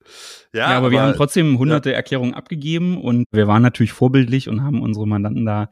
Ja, 0.53 0.59
ja 0.59 0.65
aber, 0.67 0.77
aber, 0.77 0.91
wir 0.91 1.01
haben 1.01 1.13
trotzdem 1.13 1.57
hunderte 1.57 1.89
ja. 1.91 1.95
Erklärungen 1.95 2.33
abgegeben 2.33 3.01
und 3.01 3.25
wir 3.31 3.47
waren 3.47 3.61
natürlich 3.61 3.93
vorbildlich 3.93 4.49
und 4.49 4.63
haben 4.63 4.81
unsere 4.81 5.07
Mandanten 5.07 5.45
da 5.45 5.69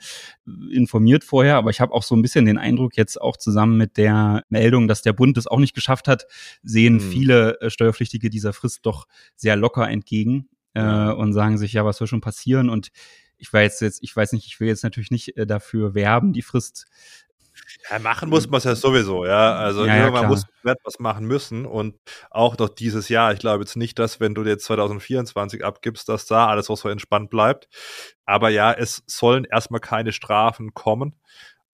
informiert 0.72 1.24
vorher. 1.24 1.56
Aber 1.56 1.70
ich 1.70 1.82
habe 1.82 1.94
auch 1.94 2.04
so 2.04 2.16
ein 2.16 2.22
bisschen 2.22 2.46
den 2.46 2.58
Eindruck, 2.58 2.98
jetzt 2.98 3.22
auch 3.22 3.38
zusammen 3.38 3.78
mit 3.78 3.98
der 3.98 4.44
Meldung, 4.50 4.88
dass 4.88 5.02
der 5.02 5.14
Bund 5.14 5.38
es 5.38 5.48
auch 5.48 5.60
nicht 5.60 5.74
geschafft 5.74 6.08
hat, 6.08 6.26
sehen 6.64 7.00
hm. 7.00 7.12
viele 7.12 7.62
äh, 7.62 7.70
Steuerpflichtige 7.70 8.30
dieser 8.30 8.54
Frist 8.54 8.86
doch 8.86 9.06
sehr 9.36 9.56
locker 9.56 9.90
entgegen 9.90 10.48
äh, 10.74 11.12
und 11.12 11.34
sagen 11.34 11.58
sich, 11.58 11.74
ja, 11.74 11.86
was 11.86 11.98
soll 11.98 12.08
schon 12.08 12.22
passieren? 12.22 12.70
Und 12.70 12.90
ich 13.38 13.52
weiß 13.52 13.82
jetzt, 13.82 14.02
ich 14.02 14.16
weiß 14.16 14.32
nicht, 14.32 14.48
ich 14.48 14.60
will 14.60 14.68
jetzt 14.68 14.84
natürlich 14.84 15.12
nicht 15.12 15.38
äh, 15.38 15.46
dafür 15.46 15.94
werben, 15.94 16.34
die 16.34 16.42
Frist 16.42 16.86
ja, 17.90 18.00
machen 18.00 18.30
muss 18.30 18.50
man 18.50 18.58
es 18.58 18.64
ja 18.64 18.76
sowieso, 18.76 19.26
ja. 19.26 19.56
Also 19.56 19.86
ja, 19.86 19.98
irgendwann 19.98 20.24
ja, 20.24 20.28
muss 20.30 20.46
man 20.64 20.76
was 20.84 21.00
machen 21.00 21.26
müssen 21.26 21.66
und 21.66 21.96
auch 22.30 22.58
noch 22.58 22.70
dieses 22.70 23.10
Jahr. 23.10 23.34
Ich 23.34 23.40
glaube 23.40 23.64
jetzt 23.64 23.76
nicht, 23.76 24.00
dass 24.00 24.20
wenn 24.20 24.36
du 24.36 24.44
jetzt 24.44 24.66
2024 24.66 25.64
abgibst, 25.64 26.10
dass 26.10 26.26
da 26.26 26.48
alles 26.48 26.70
auch 26.70 26.78
so 26.78 26.90
entspannt 26.90 27.30
bleibt. 27.30 27.68
Aber 28.26 28.50
ja, 28.50 28.72
es 28.72 29.04
sollen 29.08 29.46
erstmal 29.46 29.82
keine 29.82 30.14
Strafen 30.14 30.74
kommen. 30.74 31.16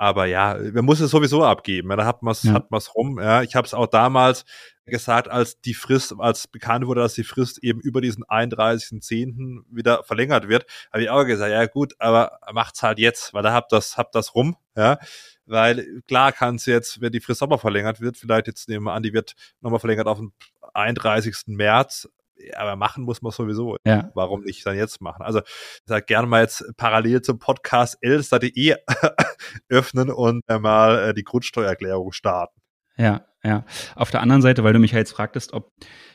Aber 0.01 0.25
ja, 0.25 0.57
man 0.73 0.85
muss 0.85 1.01
es 1.01 1.11
sowieso 1.11 1.43
abgeben. 1.43 1.89
Ja, 1.89 1.97
da 1.97 2.05
hat 2.05 2.23
man 2.23 2.31
es 2.31 2.43
ja. 2.43 2.53
hat 2.53 2.71
man's 2.71 2.95
rum. 2.95 3.19
Ja, 3.19 3.43
ich 3.43 3.53
habe 3.55 3.67
es 3.67 3.73
auch 3.73 3.85
damals 3.85 4.45
gesagt, 4.85 5.29
als 5.29 5.59
die 5.59 5.73
Frist, 5.73 6.15
als 6.17 6.47
bekannt 6.47 6.87
wurde, 6.87 7.01
dass 7.01 7.15
die 7.15 7.25
Frist 7.25 7.61
eben 7.61 7.81
über 7.81 7.99
diesen 7.99 8.23
31.10. 8.23 9.65
wieder 9.69 10.03
verlängert 10.03 10.47
wird, 10.47 10.65
habe 10.91 11.03
ich 11.03 11.09
auch 11.09 11.25
gesagt, 11.25 11.51
ja 11.51 11.65
gut, 11.65 11.95
aber 11.99 12.39
macht's 12.53 12.81
halt 12.81 12.97
jetzt, 12.97 13.33
weil 13.33 13.43
da 13.43 13.51
habt 13.51 13.73
das, 13.73 13.97
habt 13.97 14.15
das 14.15 14.35
rum. 14.35 14.55
Ja, 14.77 14.99
weil 15.45 16.01
klar 16.07 16.31
kann 16.31 16.55
es 16.55 16.65
jetzt, 16.65 17.01
wenn 17.01 17.11
die 17.11 17.19
Frist 17.19 17.41
nochmal 17.41 17.59
verlängert 17.59 17.99
wird, 17.99 18.15
vielleicht 18.15 18.47
jetzt 18.47 18.69
nehmen 18.69 18.85
wir 18.85 18.93
an, 18.93 19.03
die 19.03 19.13
wird 19.13 19.35
nochmal 19.59 19.81
verlängert 19.81 20.07
auf 20.07 20.19
den 20.19 20.31
31. 20.73 21.35
März, 21.47 22.07
aber 22.55 22.75
machen 22.75 23.03
muss 23.03 23.21
man 23.21 23.31
sowieso. 23.31 23.77
Ja. 23.85 24.11
Warum 24.13 24.41
nicht 24.41 24.65
dann 24.65 24.75
jetzt 24.75 25.01
machen? 25.01 25.23
Also 25.23 25.39
ich 25.39 25.81
sag 25.85 26.07
gerne 26.07 26.27
mal 26.27 26.41
jetzt 26.41 26.63
parallel 26.77 27.21
zum 27.21 27.39
Podcast 27.39 27.97
elster.de 28.01 28.75
öffnen 29.69 30.09
und 30.11 30.43
mal 30.47 31.09
äh, 31.09 31.13
die 31.13 31.23
Grundsteuererklärung 31.23 32.11
starten. 32.11 32.59
Ja, 32.97 33.25
ja. 33.43 33.65
Auf 33.95 34.11
der 34.11 34.21
anderen 34.21 34.41
Seite, 34.41 34.63
weil 34.63 34.73
du 34.73 34.79
mich 34.79 34.91
ja 34.91 34.97
jetzt 34.97 35.11
fragtest, 35.11 35.53
ob 35.53 35.71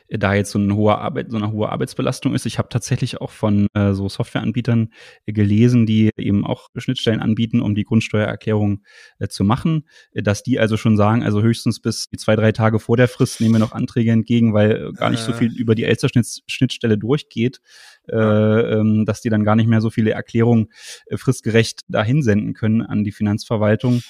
da 0.09 0.33
jetzt 0.33 0.51
so 0.51 0.59
eine 0.59 0.75
hohe 0.75 0.97
Arbeit, 0.97 1.31
so 1.31 1.37
eine 1.37 1.51
hohe 1.51 1.69
Arbeitsbelastung 1.69 2.35
ist. 2.35 2.45
Ich 2.45 2.57
habe 2.57 2.69
tatsächlich 2.69 3.21
auch 3.21 3.31
von 3.31 3.67
äh, 3.73 3.93
so 3.93 4.07
Softwareanbietern 4.07 4.91
gelesen, 5.25 5.85
die 5.85 6.11
eben 6.17 6.45
auch 6.45 6.69
Schnittstellen 6.75 7.21
anbieten, 7.21 7.61
um 7.61 7.75
die 7.75 7.83
Grundsteuererklärung 7.83 8.83
äh, 9.19 9.27
zu 9.27 9.43
machen, 9.43 9.87
dass 10.13 10.43
die 10.43 10.59
also 10.59 10.77
schon 10.77 10.97
sagen, 10.97 11.23
also 11.23 11.41
höchstens 11.41 11.79
bis 11.79 12.07
zwei, 12.17 12.35
drei 12.35 12.51
Tage 12.51 12.79
vor 12.79 12.97
der 12.97 13.07
Frist 13.07 13.41
nehmen 13.41 13.55
wir 13.55 13.59
noch 13.59 13.71
Anträge 13.71 14.11
entgegen, 14.11 14.53
weil 14.53 14.93
gar 14.93 15.09
nicht 15.09 15.21
so 15.21 15.31
äh. 15.31 15.35
viel 15.35 15.53
über 15.53 15.75
die 15.75 15.83
Elster-Schnittstelle 15.83 16.97
durchgeht, 16.97 17.61
äh, 18.07 18.15
ähm, 18.15 19.05
dass 19.05 19.21
die 19.21 19.29
dann 19.29 19.43
gar 19.43 19.55
nicht 19.55 19.67
mehr 19.67 19.81
so 19.81 19.89
viele 19.89 20.11
Erklärungen 20.11 20.67
äh, 21.07 21.17
fristgerecht 21.17 21.81
dahin 21.87 22.21
senden 22.21 22.53
können 22.53 22.81
an 22.81 23.03
die 23.03 23.11
Finanzverwaltung 23.11 24.01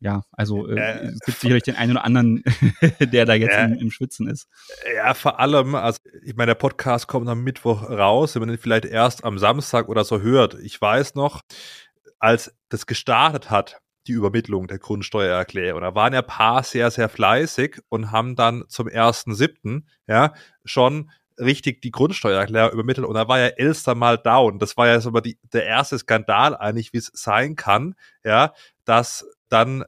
ja, 0.00 0.22
also 0.32 0.68
äh, 0.68 0.74
äh, 0.74 1.06
es 1.06 1.20
gibt 1.20 1.40
sicherlich 1.40 1.62
den 1.62 1.76
einen 1.76 1.92
oder 1.92 2.04
anderen, 2.04 2.42
der 3.00 3.26
da 3.26 3.34
jetzt 3.34 3.54
äh, 3.54 3.64
im, 3.64 3.74
im, 3.74 3.90
Schwitzen 3.90 4.28
ist. 4.28 4.48
Ja, 4.94 5.14
vor 5.14 5.40
allem, 5.40 5.74
also 5.74 6.00
ich 6.22 6.36
meine, 6.36 6.50
der 6.50 6.54
Podcast 6.56 7.08
kommt 7.08 7.28
am 7.28 7.42
Mittwoch 7.42 7.88
raus, 7.88 8.34
wenn 8.34 8.40
man 8.40 8.48
den 8.48 8.58
vielleicht 8.58 8.84
erst 8.84 9.24
am 9.24 9.38
Samstag 9.38 9.88
oder 9.88 10.04
so 10.04 10.20
hört. 10.20 10.54
Ich 10.62 10.80
weiß 10.80 11.14
noch, 11.14 11.42
als 12.18 12.54
das 12.68 12.86
gestartet 12.86 13.50
hat, 13.50 13.78
die 14.06 14.12
Übermittlung 14.12 14.66
der 14.66 14.78
Grundsteuererklärung, 14.78 15.80
da 15.80 15.94
waren 15.94 16.12
ja 16.12 16.20
ein 16.20 16.26
paar 16.26 16.62
sehr, 16.64 16.90
sehr 16.90 17.08
fleißig 17.08 17.80
und 17.88 18.10
haben 18.10 18.34
dann 18.34 18.64
zum 18.68 18.88
1.7. 18.88 19.82
ja 20.08 20.32
schon 20.64 21.10
richtig 21.38 21.82
die 21.82 21.90
Grundsteuererklärung 21.90 22.72
übermittelt 22.72 23.06
und 23.06 23.14
da 23.14 23.28
war 23.28 23.38
ja 23.38 23.46
Elster 23.46 23.94
mal 23.94 24.18
down. 24.18 24.58
Das 24.58 24.76
war 24.76 24.86
ja 24.86 25.00
so 25.00 25.10
mal 25.10 25.20
die, 25.20 25.38
der 25.52 25.66
erste 25.66 25.98
Skandal 25.98 26.56
eigentlich, 26.56 26.92
wie 26.92 26.98
es 26.98 27.10
sein 27.14 27.56
kann, 27.56 27.94
ja, 28.24 28.52
dass 28.84 29.26
dann 29.52 29.84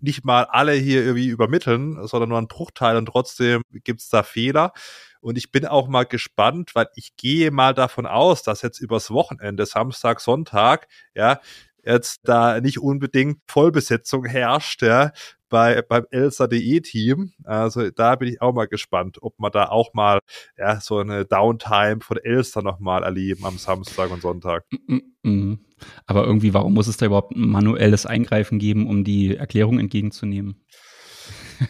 nicht 0.00 0.24
mal 0.24 0.44
alle 0.44 0.72
hier 0.72 1.04
irgendwie 1.04 1.28
übermitteln, 1.28 2.06
sondern 2.06 2.28
nur 2.30 2.38
ein 2.38 2.48
Bruchteil 2.48 2.96
und 2.96 3.06
trotzdem 3.06 3.62
gibt's 3.70 4.08
da 4.08 4.22
Fehler. 4.22 4.72
Und 5.20 5.38
ich 5.38 5.50
bin 5.50 5.66
auch 5.66 5.88
mal 5.88 6.04
gespannt, 6.04 6.74
weil 6.74 6.88
ich 6.96 7.16
gehe 7.16 7.50
mal 7.50 7.72
davon 7.72 8.06
aus, 8.06 8.42
dass 8.42 8.60
jetzt 8.60 8.78
übers 8.78 9.10
Wochenende, 9.10 9.64
Samstag, 9.64 10.20
Sonntag, 10.20 10.86
ja, 11.14 11.40
jetzt 11.86 12.20
da 12.24 12.60
nicht 12.60 12.78
unbedingt 12.80 13.38
Vollbesetzung 13.46 14.24
herrscht, 14.24 14.82
ja, 14.82 15.12
bei, 15.48 15.82
beim 15.82 16.04
Elsa.de 16.10 16.80
Team. 16.80 17.32
Also 17.44 17.90
da 17.90 18.16
bin 18.16 18.28
ich 18.28 18.42
auch 18.42 18.52
mal 18.52 18.66
gespannt, 18.66 19.18
ob 19.20 19.34
wir 19.38 19.50
da 19.50 19.68
auch 19.68 19.94
mal 19.94 20.18
ja, 20.58 20.80
so 20.80 20.98
eine 20.98 21.24
Downtime 21.24 21.98
von 22.00 22.16
Elsa 22.16 22.60
nochmal 22.62 23.02
erleben 23.04 23.44
am 23.44 23.58
Samstag 23.58 24.10
und 24.10 24.22
Sonntag. 24.22 24.64
Mhm. 25.22 25.60
Aber 26.06 26.24
irgendwie, 26.26 26.54
warum 26.54 26.74
muss 26.74 26.88
es 26.88 26.96
da 26.96 27.06
überhaupt 27.06 27.36
ein 27.36 27.48
manuelles 27.48 28.04
Eingreifen 28.06 28.58
geben, 28.58 28.88
um 28.88 29.04
die 29.04 29.36
Erklärung 29.36 29.78
entgegenzunehmen? 29.78 30.56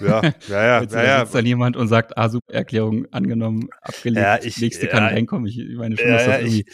Ja, 0.00 0.22
ja, 0.22 0.32
ja. 0.48 0.80
Jetzt 0.80 0.94
ja, 0.94 1.04
ja. 1.04 1.20
sitzt 1.20 1.34
dann 1.34 1.46
jemand 1.46 1.76
und 1.76 1.88
sagt, 1.88 2.16
ah, 2.16 2.28
super, 2.28 2.52
Erklärung 2.54 3.06
angenommen, 3.12 3.68
abgelegt, 3.82 4.24
Ja, 4.24 4.38
ich- 4.42 4.56
nächste 4.58 4.88
kann 4.88 5.02
reinkommen. 5.04 5.46
Ich, 5.46 5.58
ich 5.58 5.76
meine 5.76 5.96
schon, 5.96 6.08
dass 6.08 6.24
das 6.24 6.40
ja, 6.40 6.46
ich- 6.46 6.58
irgendwie 6.66 6.72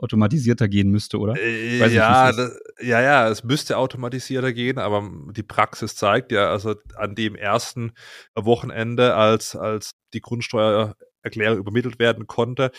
automatisierter 0.00 0.66
gehen 0.68 0.90
müsste, 0.90 1.18
oder? 1.18 1.34
Äh, 1.36 1.80
Weiß 1.80 1.88
nicht, 1.88 1.96
ja, 1.96 2.30
es 2.30 2.36
das, 2.36 2.60
ja, 2.80 3.00
ja, 3.00 3.28
es 3.28 3.44
müsste 3.44 3.76
automatisierter 3.76 4.52
gehen, 4.52 4.78
aber 4.78 5.08
die 5.32 5.42
Praxis 5.42 5.94
zeigt 5.96 6.32
ja, 6.32 6.50
also 6.50 6.74
an 6.96 7.14
dem 7.14 7.34
ersten 7.34 7.92
Wochenende, 8.34 9.14
als, 9.14 9.54
als 9.56 9.92
die 10.14 10.20
Grundsteuererklärung 10.20 11.58
übermittelt 11.58 11.98
werden 11.98 12.26
konnte, 12.26 12.70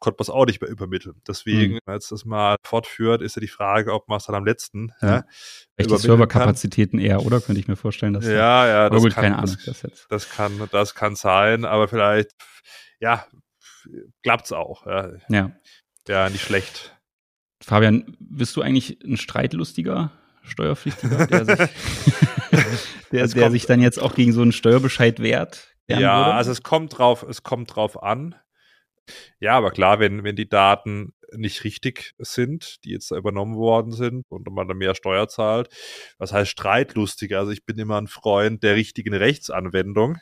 konnte 0.00 0.16
man 0.20 0.22
es 0.22 0.30
auch 0.30 0.46
nicht 0.46 0.60
mehr 0.60 0.70
übermitteln. 0.70 1.20
Deswegen, 1.26 1.72
Mhm. 1.74 1.78
wenn 1.86 1.94
man 1.94 2.00
das 2.08 2.24
mal 2.24 2.56
fortführt, 2.64 3.20
ist 3.20 3.34
ja 3.34 3.40
die 3.40 3.48
Frage, 3.48 3.92
ob 3.92 4.08
man 4.08 4.18
es 4.18 4.26
dann 4.26 4.36
am 4.36 4.44
letzten 4.44 4.92
Ja. 5.02 5.08
ja, 5.08 5.24
Vielleicht 5.76 5.90
die 5.90 5.96
Serverkapazitäten 5.98 7.00
eher, 7.00 7.26
oder? 7.26 7.40
Könnte 7.40 7.60
ich 7.60 7.66
mir 7.66 7.74
vorstellen, 7.74 8.12
dass. 8.12 8.24
Ja, 8.24 8.66
ja, 8.68 8.86
aber 8.86 8.94
das 8.94 9.02
gut, 9.02 9.14
kann, 9.14 9.22
keine 9.24 9.38
Ahnung. 9.38 9.56
das, 9.56 9.64
Das 9.64 9.82
jetzt. 9.82 10.06
das 10.10 10.30
kann, 10.30 10.68
das 10.70 10.94
kann 10.94 11.16
sein, 11.16 11.64
aber 11.64 11.88
vielleicht, 11.88 12.30
ja, 13.00 13.26
klappt's 14.22 14.52
auch. 14.52 14.86
Ja, 14.86 15.10
Ja. 15.28 15.50
Ja 16.08 16.30
nicht 16.30 16.44
schlecht. 16.44 16.96
Fabian, 17.62 18.16
bist 18.18 18.56
du 18.56 18.62
eigentlich 18.62 18.98
ein 19.04 19.16
streitlustiger 19.16 20.12
Steuerpflichtiger, 20.42 21.26
der 21.26 21.44
sich, 21.44 21.58
der, 23.12 23.26
der 23.26 23.50
sich 23.50 23.66
dann 23.66 23.80
jetzt 23.80 23.98
auch 24.00 24.14
gegen 24.14 24.32
so 24.32 24.42
einen 24.42 24.52
Steuerbescheid 24.52 25.20
wehrt? 25.20 25.74
Ja, 25.88 25.98
würde? 25.98 26.34
also 26.34 26.52
es 26.52 26.62
kommt 26.62 26.98
drauf, 26.98 27.24
es 27.28 27.42
kommt 27.42 27.74
drauf 27.74 28.02
an. 28.02 28.34
Ja, 29.40 29.56
aber 29.56 29.70
klar, 29.70 30.00
wenn, 30.00 30.22
wenn 30.24 30.36
die 30.36 30.48
Daten 30.48 31.14
nicht 31.36 31.64
richtig 31.64 32.14
sind, 32.18 32.84
die 32.84 32.90
jetzt 32.90 33.10
da 33.10 33.16
übernommen 33.16 33.56
worden 33.56 33.92
sind 33.92 34.24
und 34.28 34.48
man 34.50 34.68
dann 34.68 34.78
mehr 34.78 34.94
Steuer 34.94 35.28
zahlt, 35.28 35.68
was 36.18 36.32
heißt 36.32 36.50
streitlustig? 36.50 37.36
Also 37.36 37.52
ich 37.52 37.64
bin 37.64 37.78
immer 37.78 38.00
ein 38.00 38.06
Freund 38.06 38.62
der 38.62 38.74
richtigen 38.76 39.14
Rechtsanwendung 39.14 40.16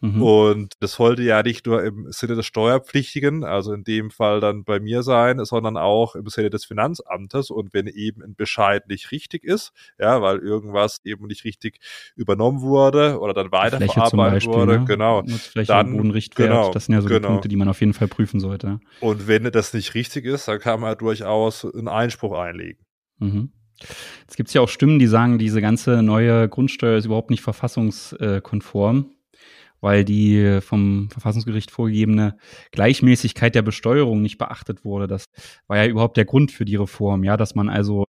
Mhm. 0.00 0.22
und 0.22 0.74
das 0.80 0.92
sollte 0.92 1.22
ja 1.22 1.42
nicht 1.42 1.66
nur 1.66 1.82
im 1.84 2.06
Sinne 2.10 2.34
des 2.34 2.46
Steuerpflichtigen, 2.46 3.44
also 3.44 3.72
in 3.72 3.84
dem 3.84 4.10
Fall 4.10 4.40
dann 4.40 4.64
bei 4.64 4.80
mir 4.80 5.02
sein, 5.02 5.44
sondern 5.44 5.76
auch 5.76 6.14
im 6.14 6.26
Sinne 6.28 6.50
des 6.50 6.64
Finanzamtes 6.64 7.50
und 7.50 7.72
wenn 7.74 7.86
eben 7.86 8.22
ein 8.22 8.34
Bescheid 8.34 8.88
nicht 8.88 9.10
richtig 9.12 9.44
ist, 9.44 9.72
ja, 9.98 10.22
weil 10.22 10.38
irgendwas 10.38 11.00
eben 11.04 11.26
nicht 11.26 11.44
richtig 11.44 11.78
übernommen 12.16 12.60
wurde 12.62 13.18
oder 13.20 13.34
dann 13.34 13.52
weiterverarbeitet 13.52 14.46
wurde, 14.46 14.80
ne? 14.80 14.84
genau. 14.86 15.22
Nutzfläche, 15.22 15.68
Dann- 15.68 15.92
Bodenrichtwert, 15.96 16.48
genau, 16.48 16.70
das 16.72 16.86
sind 16.86 16.94
ja 16.94 17.02
so 17.02 17.08
genau. 17.08 17.18
die 17.20 17.26
Punkte, 17.32 17.48
die 17.48 17.56
man 17.56 17.68
auf 17.68 17.80
jeden 17.80 17.92
Fall 17.94 18.08
prüfen 18.08 18.40
sollte. 18.40 18.80
Und 19.00 19.28
wenn 19.28 19.44
das 19.50 19.72
nicht 19.74 19.94
richtig 19.94 20.24
ist, 20.24 20.48
dann 20.50 20.58
kann 20.58 20.80
man 20.80 20.98
durchaus 20.98 21.64
einen 21.64 21.88
Einspruch 21.88 22.36
einlegen. 22.38 22.84
Mhm. 23.18 23.52
Jetzt 24.20 24.36
gibt 24.36 24.48
es 24.48 24.54
ja 24.54 24.60
auch 24.60 24.68
Stimmen, 24.68 24.98
die 24.98 25.06
sagen, 25.06 25.38
diese 25.38 25.60
ganze 25.62 26.02
neue 26.02 26.48
Grundsteuer 26.48 26.98
ist 26.98 27.06
überhaupt 27.06 27.30
nicht 27.30 27.42
verfassungskonform, 27.42 29.10
weil 29.80 30.04
die 30.04 30.58
vom 30.60 31.08
Verfassungsgericht 31.10 31.70
vorgegebene 31.70 32.36
Gleichmäßigkeit 32.72 33.54
der 33.54 33.62
Besteuerung 33.62 34.20
nicht 34.20 34.36
beachtet 34.36 34.84
wurde. 34.84 35.06
Das 35.06 35.24
war 35.66 35.78
ja 35.78 35.86
überhaupt 35.86 36.18
der 36.18 36.26
Grund 36.26 36.52
für 36.52 36.66
die 36.66 36.76
Reform, 36.76 37.24
ja, 37.24 37.38
dass 37.38 37.54
man 37.54 37.70
also 37.70 38.04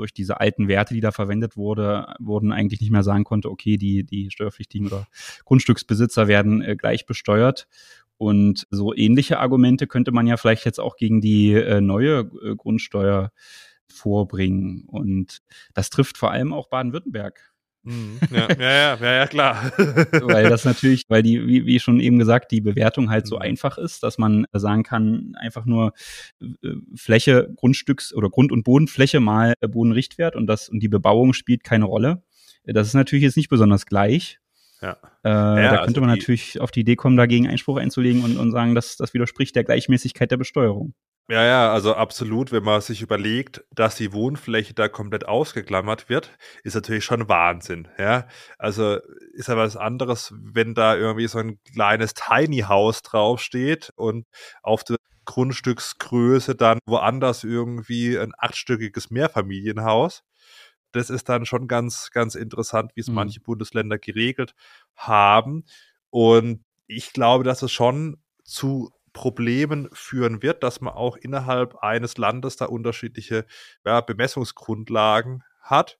durch 0.00 0.12
diese 0.12 0.40
alten 0.40 0.66
Werte, 0.66 0.94
die 0.94 1.00
da 1.00 1.12
verwendet 1.12 1.56
wurde, 1.56 2.14
wurden 2.18 2.52
eigentlich 2.52 2.80
nicht 2.80 2.90
mehr 2.90 3.02
sagen 3.02 3.24
konnte, 3.24 3.50
okay, 3.50 3.76
die, 3.76 4.04
die 4.04 4.30
Steuerpflichtigen 4.30 4.86
oder 4.86 5.06
Grundstücksbesitzer 5.44 6.26
werden 6.26 6.62
äh, 6.62 6.74
gleich 6.74 7.06
besteuert. 7.06 7.68
Und 8.16 8.66
so 8.70 8.94
ähnliche 8.94 9.38
Argumente 9.38 9.86
könnte 9.86 10.12
man 10.12 10.26
ja 10.26 10.36
vielleicht 10.36 10.64
jetzt 10.64 10.80
auch 10.80 10.96
gegen 10.96 11.20
die 11.20 11.52
äh, 11.52 11.80
neue 11.80 12.30
äh, 12.42 12.56
Grundsteuer 12.56 13.32
vorbringen. 13.88 14.84
Und 14.86 15.40
das 15.74 15.90
trifft 15.90 16.16
vor 16.18 16.30
allem 16.30 16.52
auch 16.52 16.68
Baden-Württemberg. 16.68 17.52
Ja, 18.30 18.48
ja, 18.48 18.56
ja, 18.58 18.96
ja, 19.00 19.12
ja, 19.14 19.26
klar. 19.26 19.72
weil 20.22 20.48
das 20.50 20.64
natürlich, 20.64 21.04
weil 21.08 21.22
die, 21.22 21.46
wie, 21.46 21.64
wie 21.66 21.80
schon 21.80 21.98
eben 22.00 22.18
gesagt, 22.18 22.50
die 22.50 22.60
Bewertung 22.60 23.08
halt 23.10 23.26
so 23.26 23.36
Mhm. 23.36 23.42
einfach 23.42 23.78
ist, 23.78 24.02
dass 24.02 24.18
man 24.18 24.46
sagen 24.52 24.82
kann, 24.82 25.32
einfach 25.36 25.64
nur 25.64 25.92
äh, 26.42 26.46
Fläche, 26.94 27.48
Grundstücks- 27.56 28.12
oder 28.14 28.28
Grund- 28.28 28.52
und 28.52 28.64
Bodenfläche 28.64 29.20
mal 29.20 29.54
äh, 29.60 29.68
Bodenrichtwert 29.68 30.36
und 30.36 30.46
das 30.46 30.68
und 30.68 30.80
die 30.80 30.88
Bebauung 30.88 31.32
spielt 31.32 31.64
keine 31.64 31.86
Rolle. 31.86 32.22
Das 32.64 32.86
ist 32.86 32.94
natürlich 32.94 33.22
jetzt 33.24 33.36
nicht 33.38 33.48
besonders 33.48 33.86
gleich. 33.86 34.38
Ja. 34.82 34.92
Äh, 34.92 34.98
da 35.24 35.54
also 35.70 35.84
könnte 35.84 36.00
man 36.00 36.10
die- 36.12 36.18
natürlich 36.18 36.60
auf 36.60 36.70
die 36.70 36.80
Idee 36.80 36.96
kommen, 36.96 37.16
dagegen 37.16 37.46
Einspruch 37.48 37.76
einzulegen 37.78 38.22
und, 38.24 38.36
und 38.36 38.50
sagen, 38.50 38.74
dass 38.74 38.96
das 38.96 39.14
widerspricht 39.14 39.56
der 39.56 39.64
Gleichmäßigkeit 39.64 40.30
der 40.30 40.36
Besteuerung. 40.36 40.94
Ja, 41.30 41.44
ja, 41.44 41.72
also 41.72 41.94
absolut, 41.94 42.50
wenn 42.50 42.64
man 42.64 42.80
sich 42.80 43.02
überlegt, 43.02 43.62
dass 43.70 43.94
die 43.94 44.12
Wohnfläche 44.12 44.74
da 44.74 44.88
komplett 44.88 45.28
ausgeklammert 45.28 46.08
wird, 46.08 46.32
ist 46.64 46.74
natürlich 46.74 47.04
schon 47.04 47.28
Wahnsinn, 47.28 47.86
ja. 47.98 48.26
Also 48.58 48.98
ist 49.34 49.46
ja 49.48 49.56
was 49.56 49.76
anderes, 49.76 50.34
wenn 50.36 50.74
da 50.74 50.96
irgendwie 50.96 51.28
so 51.28 51.38
ein 51.38 51.60
kleines 51.72 52.14
Tiny 52.14 52.62
House 52.62 53.02
draufsteht 53.02 53.92
und 53.94 54.26
auf 54.64 54.82
der 54.82 54.96
Grundstücksgröße 55.24 56.56
dann 56.56 56.80
woanders 56.84 57.44
irgendwie 57.44 58.18
ein 58.18 58.32
achtstöckiges 58.36 59.10
Mehrfamilienhaus. 59.10 60.24
Das 60.92 61.10
ist 61.10 61.28
dann 61.28 61.46
schon 61.46 61.68
ganz, 61.68 62.10
ganz 62.10 62.34
interessant, 62.34 62.92
wie 62.96 63.00
es 63.00 63.08
Mhm. 63.08 63.14
manche 63.14 63.40
Bundesländer 63.40 63.98
geregelt 63.98 64.54
haben. 64.96 65.64
Und 66.10 66.64
ich 66.86 67.12
glaube, 67.12 67.44
dass 67.44 67.62
es 67.62 67.70
schon 67.72 68.18
zu 68.44 68.90
Problemen 69.12 69.88
führen 69.92 70.42
wird, 70.42 70.62
dass 70.62 70.80
man 70.80 70.94
auch 70.94 71.16
innerhalb 71.16 71.76
eines 71.76 72.16
Landes 72.16 72.56
da 72.56 72.66
unterschiedliche 72.66 73.44
ja, 73.84 74.00
Bemessungsgrundlagen 74.00 75.42
hat. 75.60 75.98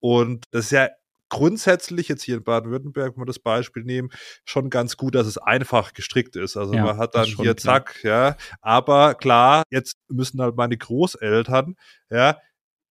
Und 0.00 0.46
das 0.50 0.66
ist 0.66 0.72
ja 0.72 0.88
grundsätzlich 1.30 2.08
jetzt 2.08 2.22
hier 2.22 2.36
in 2.36 2.44
Baden-Württemberg, 2.44 3.14
wenn 3.14 3.22
wir 3.22 3.26
das 3.26 3.38
Beispiel 3.38 3.84
nehmen, 3.84 4.10
schon 4.44 4.68
ganz 4.68 4.96
gut, 4.96 5.14
dass 5.14 5.26
es 5.26 5.38
einfach 5.38 5.94
gestrickt 5.94 6.36
ist. 6.36 6.56
Also 6.56 6.74
Ja, 6.74 6.84
man 6.84 6.98
hat 6.98 7.14
dann 7.14 7.26
hier 7.26 7.56
zack, 7.56 8.02
ja. 8.02 8.36
Aber 8.60 9.14
klar, 9.14 9.62
jetzt 9.70 9.96
müssen 10.08 10.42
halt 10.42 10.56
meine 10.56 10.76
Großeltern, 10.76 11.76
ja, 12.10 12.38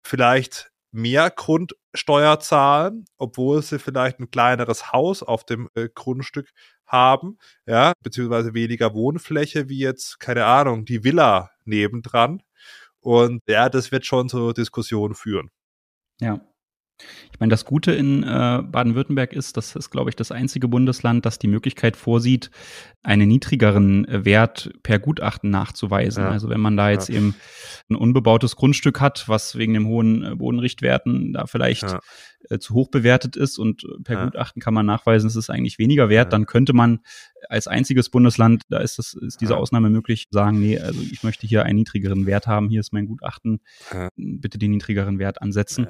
vielleicht 0.05 0.71
mehr 0.93 1.31
Grundsteuer 1.31 2.39
zahlen, 2.41 3.05
obwohl 3.19 3.63
sie 3.63 3.79
vielleicht 3.79 4.21
ein 4.21 4.31
kleineres 4.31 4.93
Haus 4.93 5.23
auf 5.23 5.45
dem 5.45 5.69
äh, 5.75 5.89
Grundstück 5.95 6.51
haben, 6.87 7.39
ja, 7.67 7.93
beziehungsweise 8.03 8.55
weniger 8.55 8.95
Wohnfläche 8.95 9.69
wie 9.69 9.79
jetzt, 9.79 10.21
keine 10.21 10.45
Ahnung, 10.47 10.85
die 10.85 11.05
Villa 11.05 11.51
nebendran. 11.65 12.43
Und 13.01 13.43
ja, 13.49 13.69
das 13.69 13.93
wird 13.93 14.05
schon 14.07 14.29
zu 14.29 14.53
Diskussionen 14.53 15.15
führen. 15.15 15.51
Ja. 16.21 16.41
Ich 17.31 17.39
meine, 17.39 17.51
das 17.51 17.67
Gute 17.67 17.93
in 17.93 18.23
äh, 18.23 18.63
Baden-Württemberg 18.63 19.35
ist, 19.35 19.59
das 19.59 19.77
ist, 19.77 19.91
glaube 19.91 20.09
ich, 20.09 20.17
das 20.17 20.33
einzige 20.33 20.67
Bundesland, 20.67 21.27
das 21.27 21.39
die 21.39 21.47
Möglichkeit 21.47 21.95
vorsieht, 21.95 22.51
einen 23.03 23.29
niedrigeren 23.29 24.09
äh, 24.09 24.25
Wert 24.25 24.71
per 24.83 24.99
Gutachten 24.99 25.51
nachzuweisen. 25.51 26.25
Ja. 26.25 26.31
Also 26.31 26.49
wenn 26.49 26.61
man 26.61 26.79
da 26.79 26.89
jetzt 26.89 27.11
Ja. 27.11 27.17
eben 27.17 27.35
ein 27.91 27.97
unbebautes 27.97 28.57
Grundstück 28.57 29.03
hat, 29.03 29.29
was 29.29 29.57
wegen 29.57 29.75
dem 29.75 29.87
hohen 29.87 30.25
äh, 30.25 30.35
Bodenrichtwerten 30.37 31.35
da 31.35 31.47
vielleicht 31.47 31.83
Ja. 31.83 32.01
Äh, 32.51 32.59
zu 32.59 32.75
hoch 32.75 32.89
bewertet 32.91 33.37
ist 33.37 33.59
und 33.59 33.85
äh, 33.85 34.03
per 34.03 34.17
Ja. 34.19 34.25
Gutachten 34.27 34.61
kann 34.63 34.75
man 34.75 34.87
nachweisen, 34.87 35.27
es 35.27 35.37
ist 35.37 35.51
eigentlich 35.51 35.79
weniger 35.79 36.09
wert, 36.09 36.27
Ja. 36.27 36.31
dann 36.31 36.47
könnte 36.47 36.73
man 36.73 37.01
als 37.49 37.67
einziges 37.69 38.09
Bundesland, 38.11 38.63
da 38.69 38.79
ist 38.79 38.99
das, 38.99 39.15
ist 39.15 39.41
diese 39.41 39.53
Ja. 39.53 39.59
Ausnahme 39.59 39.91
möglich, 39.91 40.27
sagen, 40.31 40.59
nee, 40.59 40.79
also 40.79 41.01
ich 41.01 41.23
möchte 41.23 41.47
hier 41.47 41.65
einen 41.65 41.77
niedrigeren 41.79 42.27
Wert 42.27 42.47
haben, 42.47 42.69
hier 42.69 42.81
ist 42.81 42.93
mein 42.93 43.07
Gutachten, 43.07 43.61
bitte 44.17 44.59
den 44.59 44.73
niedrigeren 44.73 45.19
Wert 45.19 45.41
ansetzen. 45.43 45.87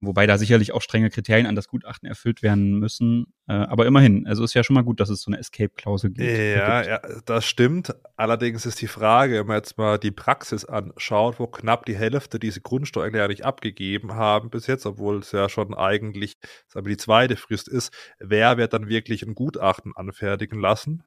Wobei 0.00 0.26
da 0.26 0.38
sicherlich 0.38 0.72
auch 0.72 0.82
strenge 0.82 1.10
Kriterien 1.10 1.46
an 1.46 1.54
das 1.56 1.68
Gutachten 1.68 2.08
erfüllt 2.08 2.42
werden 2.42 2.78
müssen. 2.78 3.26
Äh, 3.48 3.54
aber 3.54 3.86
immerhin, 3.86 4.26
also 4.26 4.44
ist 4.44 4.52
ja 4.52 4.62
schon 4.62 4.74
mal 4.74 4.84
gut, 4.84 5.00
dass 5.00 5.08
es 5.08 5.22
so 5.22 5.30
eine 5.30 5.38
Escape-Klausel 5.38 6.10
gibt. 6.10 6.28
Ja, 6.28 6.82
ja, 6.82 7.00
das 7.24 7.46
stimmt. 7.46 7.94
Allerdings 8.16 8.66
ist 8.66 8.82
die 8.82 8.88
Frage, 8.88 9.40
wenn 9.40 9.46
man 9.46 9.56
jetzt 9.56 9.78
mal 9.78 9.98
die 9.98 10.10
Praxis 10.10 10.66
anschaut, 10.66 11.40
wo 11.40 11.46
knapp 11.46 11.86
die 11.86 11.96
Hälfte 11.96 12.38
diese 12.38 12.60
Grundsteuererklärung 12.60 13.30
nicht 13.30 13.46
abgegeben 13.46 14.14
haben 14.14 14.50
bis 14.50 14.66
jetzt, 14.66 14.84
obwohl 14.84 15.20
es 15.20 15.32
ja 15.32 15.48
schon 15.48 15.74
eigentlich 15.74 16.36
sagen 16.68 16.84
wir, 16.84 16.90
die 16.90 16.98
zweite 16.98 17.36
Frist 17.36 17.68
ist, 17.68 17.90
wer 18.18 18.58
wird 18.58 18.74
dann 18.74 18.88
wirklich 18.88 19.22
ein 19.22 19.34
Gutachten 19.34 19.96
anfertigen 19.96 20.60
lassen? 20.60 21.04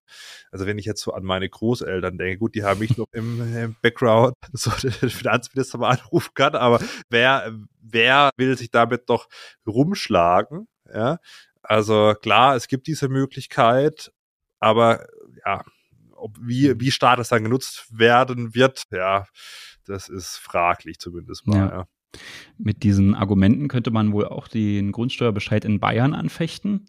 Also 0.52 0.66
wenn 0.66 0.80
ich 0.80 0.86
jetzt 0.86 1.02
so 1.04 1.14
an 1.14 1.24
meine 1.24 1.48
Großeltern 1.48 2.18
denke, 2.18 2.40
gut, 2.40 2.56
die 2.56 2.64
haben 2.64 2.80
mich 2.80 2.98
noch 2.98 3.06
im, 3.12 3.40
im 3.56 3.76
Background, 3.84 4.34
so 4.54 4.72
den 4.72 4.92
Finanzminister 4.92 5.78
mal 5.78 5.92
anrufen 5.92 6.32
kann, 6.34 6.56
aber 6.56 6.80
wer, 7.10 7.54
wer 7.80 8.32
will 8.38 8.58
sich 8.58 8.72
damit 8.72 9.10
doch 9.10 9.28
rumschlagen? 9.68 10.68
Ja, 10.94 11.20
also 11.64 12.14
klar, 12.22 12.56
es 12.56 12.68
gibt 12.68 12.88
diese 12.88 13.10
Möglichkeit, 13.10 14.12
aber 14.60 15.06
ja, 15.46 15.64
ob, 16.16 16.38
wie, 16.42 16.80
wie 16.80 16.92
stark 16.92 17.18
das 17.18 17.30
dann 17.30 17.44
genutzt 17.44 17.88
werden 17.92 18.54
wird, 18.54 18.84
ja, 18.92 19.26
das 19.86 20.10
ist 20.10 20.38
fraglich 20.38 21.00
zumindest 21.00 21.48
mal. 21.48 21.58
Ja. 21.58 21.70
Ja. 21.70 21.88
Mit 22.58 22.84
diesen 22.84 23.16
Argumenten 23.16 23.68
könnte 23.68 23.92
man 23.92 24.12
wohl 24.12 24.26
auch 24.26 24.48
den 24.48 24.92
Grundsteuerbescheid 24.92 25.66
in 25.66 25.80
Bayern 25.80 26.14
anfechten. 26.14 26.88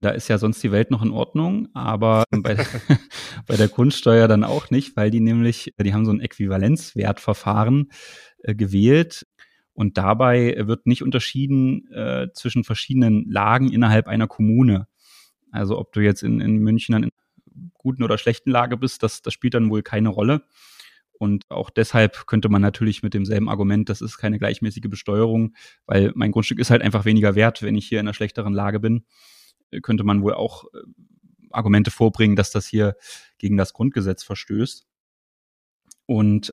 Da 0.00 0.10
ist 0.10 0.28
ja 0.28 0.38
sonst 0.38 0.62
die 0.62 0.72
Welt 0.72 0.90
noch 0.90 1.02
in 1.02 1.10
Ordnung, 1.10 1.68
aber 1.74 2.24
bei, 2.30 2.56
bei 3.46 3.56
der 3.56 3.68
Grundsteuer 3.68 4.28
dann 4.28 4.44
auch 4.44 4.70
nicht, 4.70 4.96
weil 4.96 5.10
die 5.10 5.20
nämlich, 5.20 5.72
die 5.78 5.94
haben 5.94 6.04
so 6.04 6.12
ein 6.12 6.20
Äquivalenzwertverfahren 6.20 7.90
äh, 8.42 8.54
gewählt 8.54 9.26
und 9.74 9.96
dabei 9.96 10.54
wird 10.58 10.86
nicht 10.86 11.02
unterschieden 11.02 11.90
äh, 11.92 12.28
zwischen 12.34 12.64
verschiedenen 12.64 13.30
Lagen 13.30 13.72
innerhalb 13.72 14.06
einer 14.06 14.26
Kommune. 14.26 14.86
Also 15.50 15.78
ob 15.78 15.92
du 15.92 16.00
jetzt 16.00 16.22
in, 16.22 16.40
in 16.40 16.58
München 16.58 16.92
dann 16.92 17.04
in 17.04 17.10
guten 17.74 18.02
oder 18.02 18.18
schlechten 18.18 18.50
Lage 18.50 18.76
bist, 18.76 19.02
das, 19.02 19.22
das 19.22 19.32
spielt 19.32 19.54
dann 19.54 19.70
wohl 19.70 19.82
keine 19.82 20.08
Rolle. 20.08 20.44
Und 21.12 21.48
auch 21.50 21.70
deshalb 21.70 22.26
könnte 22.26 22.48
man 22.48 22.62
natürlich 22.62 23.02
mit 23.02 23.14
demselben 23.14 23.48
Argument, 23.48 23.88
das 23.88 24.00
ist 24.00 24.18
keine 24.18 24.38
gleichmäßige 24.38 24.88
Besteuerung, 24.88 25.54
weil 25.86 26.10
mein 26.14 26.32
Grundstück 26.32 26.58
ist 26.58 26.70
halt 26.70 26.82
einfach 26.82 27.04
weniger 27.04 27.34
wert, 27.34 27.62
wenn 27.62 27.76
ich 27.76 27.86
hier 27.86 28.00
in 28.00 28.06
einer 28.06 28.14
schlechteren 28.14 28.54
Lage 28.54 28.80
bin, 28.80 29.04
äh, 29.70 29.80
könnte 29.80 30.04
man 30.04 30.22
wohl 30.22 30.34
auch 30.34 30.64
äh, 30.74 30.78
Argumente 31.50 31.90
vorbringen, 31.90 32.34
dass 32.34 32.50
das 32.50 32.66
hier 32.66 32.96
gegen 33.38 33.56
das 33.56 33.72
Grundgesetz 33.72 34.24
verstößt. 34.24 34.86
Und 36.06 36.52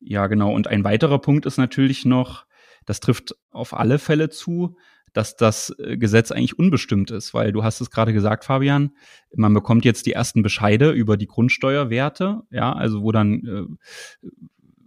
ja, 0.00 0.26
genau. 0.26 0.52
Und 0.52 0.66
ein 0.66 0.84
weiterer 0.84 1.18
Punkt 1.18 1.46
ist 1.46 1.58
natürlich 1.58 2.04
noch, 2.04 2.46
das 2.86 3.00
trifft 3.00 3.36
auf 3.50 3.74
alle 3.74 3.98
Fälle 3.98 4.30
zu, 4.30 4.76
dass 5.12 5.36
das 5.36 5.74
äh, 5.78 5.96
Gesetz 5.96 6.30
eigentlich 6.30 6.58
unbestimmt 6.58 7.10
ist, 7.10 7.34
weil 7.34 7.52
du 7.52 7.64
hast 7.64 7.80
es 7.80 7.90
gerade 7.90 8.12
gesagt, 8.12 8.44
Fabian, 8.44 8.92
man 9.34 9.52
bekommt 9.54 9.84
jetzt 9.84 10.06
die 10.06 10.12
ersten 10.12 10.42
Bescheide 10.42 10.90
über 10.90 11.16
die 11.16 11.26
Grundsteuerwerte, 11.26 12.42
ja, 12.50 12.72
also 12.72 13.02
wo 13.02 13.12
dann 13.12 13.44
äh, 13.44 14.28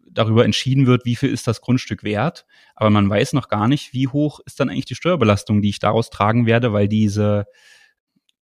darüber 0.10 0.46
entschieden 0.46 0.86
wird, 0.86 1.06
wie 1.06 1.16
viel 1.16 1.30
ist 1.30 1.48
das 1.48 1.62
Grundstück 1.62 2.04
wert, 2.04 2.46
aber 2.76 2.90
man 2.90 3.10
weiß 3.10 3.34
noch 3.34 3.50
gar 3.50 3.68
nicht, 3.68 3.94
wie 3.94 4.08
hoch 4.08 4.40
ist 4.46 4.60
dann 4.60 4.70
eigentlich 4.70 4.86
die 4.86 4.96
Steuerbelastung, 4.96 5.62
die 5.62 5.70
ich 5.70 5.80
daraus 5.80 6.10
tragen 6.10 6.46
werde, 6.46 6.72
weil 6.72 6.88
diese 6.88 7.46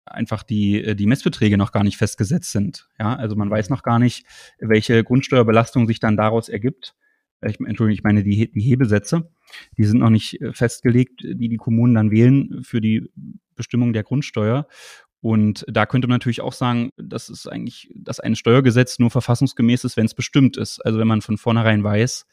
einfach 0.05 0.43
die, 0.43 0.83
äh, 0.83 0.95
die 0.95 1.07
Messbeträge 1.07 1.57
noch 1.57 1.71
gar 1.71 1.83
nicht 1.83 1.97
festgesetzt 1.97 2.51
sind. 2.51 2.89
Ja, 2.99 3.15
also 3.15 3.35
man 3.35 3.49
weiß 3.49 3.69
noch 3.69 3.83
gar 3.83 3.99
nicht, 3.99 4.25
welche 4.59 5.03
Grundsteuerbelastung 5.03 5.87
sich 5.87 5.99
dann 5.99 6.17
daraus 6.17 6.49
ergibt. 6.49 6.95
Ich, 7.43 7.59
Entschuldigung, 7.59 7.91
ich 7.91 8.03
meine 8.03 8.23
die, 8.23 8.51
die 8.51 8.61
Hebesätze. 8.61 9.31
Die 9.77 9.83
sind 9.83 9.99
noch 9.99 10.09
nicht 10.09 10.41
äh, 10.41 10.53
festgelegt, 10.53 11.21
die 11.23 11.49
die 11.49 11.57
Kommunen 11.57 11.95
dann 11.95 12.11
wählen 12.11 12.63
für 12.63 12.81
die 12.81 13.09
Bestimmung 13.55 13.93
der 13.93 14.03
Grundsteuer. 14.03 14.67
Und 15.21 15.65
da 15.67 15.85
könnte 15.85 16.07
man 16.07 16.15
natürlich 16.15 16.41
auch 16.41 16.53
sagen, 16.53 16.89
dass 16.97 17.29
es 17.29 17.45
eigentlich, 17.45 17.91
dass 17.95 18.19
ein 18.19 18.35
Steuergesetz 18.35 18.97
nur 18.97 19.11
verfassungsgemäß 19.11 19.83
ist, 19.83 19.95
wenn 19.95 20.07
es 20.07 20.15
bestimmt 20.15 20.57
ist. 20.57 20.83
Also 20.83 20.97
wenn 20.97 21.07
man 21.07 21.21
von 21.21 21.37
vornherein 21.37 21.83
weiß, 21.83 22.25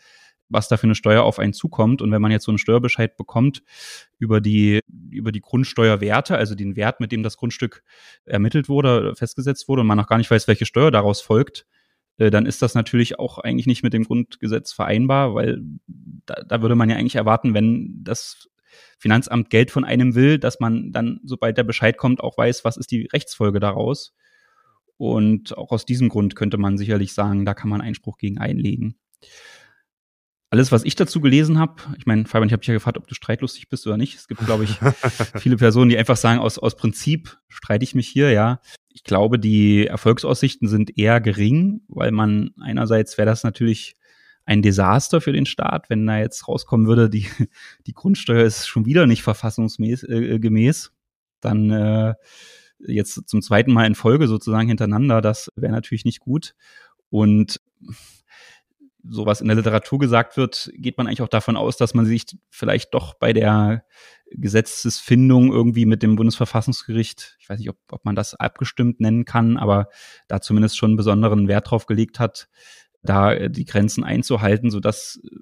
was 0.48 0.68
da 0.68 0.76
für 0.76 0.84
eine 0.84 0.94
Steuer 0.94 1.22
auf 1.22 1.38
einen 1.38 1.52
zukommt. 1.52 2.02
Und 2.02 2.10
wenn 2.10 2.22
man 2.22 2.30
jetzt 2.30 2.44
so 2.44 2.50
einen 2.50 2.58
Steuerbescheid 2.58 3.16
bekommt 3.16 3.62
über 4.18 4.40
die, 4.40 4.80
über 5.10 5.32
die 5.32 5.40
Grundsteuerwerte, 5.40 6.36
also 6.36 6.54
den 6.54 6.76
Wert, 6.76 7.00
mit 7.00 7.12
dem 7.12 7.22
das 7.22 7.36
Grundstück 7.36 7.82
ermittelt 8.24 8.68
wurde, 8.68 9.14
festgesetzt 9.14 9.68
wurde 9.68 9.82
und 9.82 9.86
man 9.86 9.98
noch 9.98 10.08
gar 10.08 10.18
nicht 10.18 10.30
weiß, 10.30 10.48
welche 10.48 10.66
Steuer 10.66 10.90
daraus 10.90 11.20
folgt, 11.20 11.66
äh, 12.18 12.30
dann 12.30 12.46
ist 12.46 12.62
das 12.62 12.74
natürlich 12.74 13.18
auch 13.18 13.38
eigentlich 13.38 13.66
nicht 13.66 13.82
mit 13.82 13.92
dem 13.92 14.04
Grundgesetz 14.04 14.72
vereinbar, 14.72 15.34
weil 15.34 15.60
da, 15.86 16.42
da 16.46 16.62
würde 16.62 16.74
man 16.74 16.90
ja 16.90 16.96
eigentlich 16.96 17.16
erwarten, 17.16 17.54
wenn 17.54 18.02
das 18.02 18.48
Finanzamt 18.98 19.50
Geld 19.50 19.70
von 19.70 19.84
einem 19.84 20.14
will, 20.14 20.38
dass 20.38 20.60
man 20.60 20.92
dann, 20.92 21.20
sobald 21.24 21.56
der 21.56 21.64
Bescheid 21.64 21.96
kommt, 21.96 22.20
auch 22.20 22.36
weiß, 22.36 22.64
was 22.64 22.76
ist 22.76 22.90
die 22.90 23.06
Rechtsfolge 23.12 23.60
daraus. 23.60 24.14
Und 24.96 25.56
auch 25.56 25.70
aus 25.70 25.86
diesem 25.86 26.08
Grund 26.08 26.34
könnte 26.34 26.58
man 26.58 26.76
sicherlich 26.76 27.12
sagen, 27.14 27.44
da 27.44 27.54
kann 27.54 27.70
man 27.70 27.80
Einspruch 27.80 28.18
gegen 28.18 28.38
einlegen. 28.38 28.96
Alles, 30.50 30.72
was 30.72 30.84
ich 30.84 30.96
dazu 30.96 31.20
gelesen 31.20 31.58
habe, 31.58 31.74
ich 31.98 32.06
meine, 32.06 32.24
Fabian, 32.24 32.48
ich 32.48 32.52
habe 32.52 32.60
dich 32.60 32.68
ja 32.68 32.74
gefragt, 32.74 32.96
ob 32.96 33.06
du 33.06 33.14
streitlustig 33.14 33.68
bist 33.68 33.86
oder 33.86 33.98
nicht. 33.98 34.16
Es 34.16 34.28
gibt, 34.28 34.44
glaube 34.46 34.64
ich, 34.64 34.70
viele 35.40 35.56
Personen, 35.58 35.90
die 35.90 35.98
einfach 35.98 36.16
sagen, 36.16 36.40
aus, 36.40 36.58
aus 36.58 36.74
Prinzip 36.74 37.36
streite 37.48 37.84
ich 37.84 37.94
mich 37.94 38.08
hier, 38.08 38.30
ja. 38.32 38.60
Ich 38.88 39.04
glaube, 39.04 39.38
die 39.38 39.86
Erfolgsaussichten 39.86 40.66
sind 40.66 40.96
eher 40.96 41.20
gering, 41.20 41.82
weil 41.88 42.12
man 42.12 42.50
einerseits 42.60 43.18
wäre 43.18 43.26
das 43.26 43.44
natürlich 43.44 43.94
ein 44.46 44.62
Desaster 44.62 45.20
für 45.20 45.32
den 45.32 45.44
Staat, 45.44 45.90
wenn 45.90 46.06
da 46.06 46.18
jetzt 46.18 46.48
rauskommen 46.48 46.86
würde, 46.86 47.10
die, 47.10 47.26
die 47.86 47.92
Grundsteuer 47.92 48.44
ist 48.44 48.66
schon 48.66 48.86
wieder 48.86 49.06
nicht 49.06 49.22
verfassungsgemäß, 49.22 50.04
äh, 50.04 50.38
gemäß, 50.38 50.92
dann 51.42 51.70
äh, 51.70 52.14
jetzt 52.78 53.28
zum 53.28 53.42
zweiten 53.42 53.72
Mal 53.72 53.86
in 53.86 53.94
Folge 53.94 54.26
sozusagen 54.26 54.68
hintereinander, 54.68 55.20
das 55.20 55.52
wäre 55.56 55.72
natürlich 55.72 56.06
nicht 56.06 56.20
gut. 56.20 56.54
Und 57.10 57.60
so 59.04 59.26
was 59.26 59.40
in 59.40 59.46
der 59.46 59.56
Literatur 59.56 59.98
gesagt 59.98 60.36
wird, 60.36 60.70
geht 60.74 60.98
man 60.98 61.06
eigentlich 61.06 61.22
auch 61.22 61.28
davon 61.28 61.56
aus, 61.56 61.76
dass 61.76 61.94
man 61.94 62.06
sich 62.06 62.24
vielleicht 62.50 62.94
doch 62.94 63.14
bei 63.14 63.32
der 63.32 63.84
Gesetzesfindung 64.30 65.52
irgendwie 65.52 65.86
mit 65.86 66.02
dem 66.02 66.16
Bundesverfassungsgericht, 66.16 67.36
ich 67.40 67.48
weiß 67.48 67.58
nicht, 67.58 67.70
ob, 67.70 67.78
ob 67.90 68.04
man 68.04 68.14
das 68.14 68.34
abgestimmt 68.34 69.00
nennen 69.00 69.24
kann, 69.24 69.56
aber 69.56 69.88
da 70.26 70.40
zumindest 70.40 70.76
schon 70.76 70.96
besonderen 70.96 71.48
Wert 71.48 71.70
drauf 71.70 71.86
gelegt 71.86 72.18
hat, 72.18 72.48
da 73.02 73.32
äh, 73.32 73.50
die 73.50 73.64
Grenzen 73.64 74.04
einzuhalten, 74.04 74.70
sodass 74.70 75.20
äh, 75.24 75.36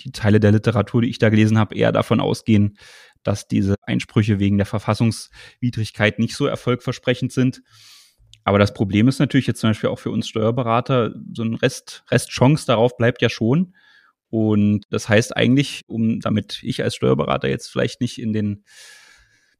die 0.00 0.12
Teile 0.12 0.40
der 0.40 0.52
Literatur, 0.52 1.02
die 1.02 1.08
ich 1.08 1.18
da 1.18 1.28
gelesen 1.28 1.58
habe, 1.58 1.74
eher 1.74 1.92
davon 1.92 2.20
ausgehen, 2.20 2.78
dass 3.24 3.48
diese 3.48 3.74
Einsprüche 3.82 4.38
wegen 4.38 4.56
der 4.56 4.66
Verfassungswidrigkeit 4.66 6.18
nicht 6.20 6.36
so 6.36 6.46
erfolgversprechend 6.46 7.32
sind. 7.32 7.62
Aber 8.48 8.58
das 8.58 8.72
Problem 8.72 9.08
ist 9.08 9.18
natürlich 9.18 9.46
jetzt 9.46 9.60
zum 9.60 9.68
Beispiel 9.68 9.90
auch 9.90 9.98
für 9.98 10.10
uns 10.10 10.26
Steuerberater, 10.26 11.14
so 11.34 11.42
ein 11.42 11.52
Rest, 11.52 12.02
Restchance 12.10 12.64
darauf 12.64 12.96
bleibt 12.96 13.20
ja 13.20 13.28
schon. 13.28 13.74
Und 14.30 14.86
das 14.88 15.06
heißt 15.06 15.36
eigentlich, 15.36 15.84
um, 15.86 16.20
damit 16.20 16.62
ich 16.62 16.82
als 16.82 16.96
Steuerberater 16.96 17.46
jetzt 17.46 17.68
vielleicht 17.68 18.00
nicht 18.00 18.18
in 18.18 18.32
den 18.32 18.64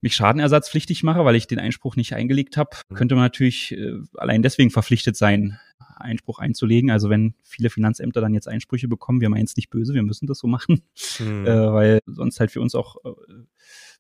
mich 0.01 0.15
schadenersatzpflichtig 0.15 1.03
mache, 1.03 1.23
weil 1.27 1.35
ich 1.35 1.47
den 1.47 1.59
Einspruch 1.59 1.97
nicht 1.97 2.15
eingelegt 2.15 2.57
habe, 2.57 2.71
mhm. 2.89 2.95
könnte 2.95 3.15
man 3.15 3.25
natürlich 3.25 3.73
äh, 3.73 3.93
allein 4.17 4.41
deswegen 4.41 4.71
verpflichtet 4.71 5.17
sein, 5.17 5.59
Einspruch 5.97 6.39
einzulegen. 6.39 6.91
Also 6.91 7.11
wenn 7.11 7.35
viele 7.43 7.69
Finanzämter 7.69 8.23
dann 8.23 8.33
jetzt 8.33 8.49
Einsprüche 8.49 8.89
bekommen, 8.89 9.21
wir 9.21 9.29
meinen 9.29 9.45
es 9.45 9.57
nicht 9.57 9.69
böse, 9.69 9.93
wir 9.93 10.03
müssen 10.03 10.27
das 10.27 10.39
so 10.39 10.47
machen, 10.47 10.81
mhm. 11.19 11.47
äh, 11.47 11.73
weil 11.73 11.99
sonst 12.07 12.41
halt 12.41 12.53
für 12.53 12.63
uns 12.63 12.75
auch 12.75 12.97
äh, 13.05 13.11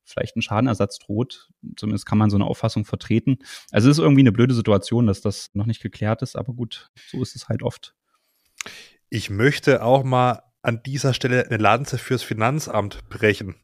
vielleicht 0.08 0.36
ein 0.36 0.42
Schadenersatz 0.42 0.98
droht. 0.98 1.50
Zumindest 1.76 2.06
kann 2.06 2.18
man 2.18 2.30
so 2.30 2.36
eine 2.36 2.46
Auffassung 2.46 2.84
vertreten. 2.84 3.38
Also 3.70 3.88
es 3.90 3.98
ist 3.98 4.02
irgendwie 4.02 4.22
eine 4.22 4.32
blöde 4.32 4.54
Situation, 4.54 5.06
dass 5.06 5.20
das 5.20 5.50
noch 5.54 5.66
nicht 5.66 5.82
geklärt 5.82 6.22
ist, 6.22 6.36
aber 6.36 6.52
gut, 6.52 6.90
so 7.10 7.22
ist 7.22 7.36
es 7.36 7.48
halt 7.48 7.62
oft. 7.62 7.94
Ich 9.10 9.30
möchte 9.30 9.82
auch 9.82 10.04
mal 10.04 10.42
an 10.62 10.82
dieser 10.84 11.14
Stelle 11.14 11.46
eine 11.46 11.56
Lanze 11.56 11.98
fürs 11.98 12.22
Finanzamt 12.22 13.08
brechen. 13.08 13.54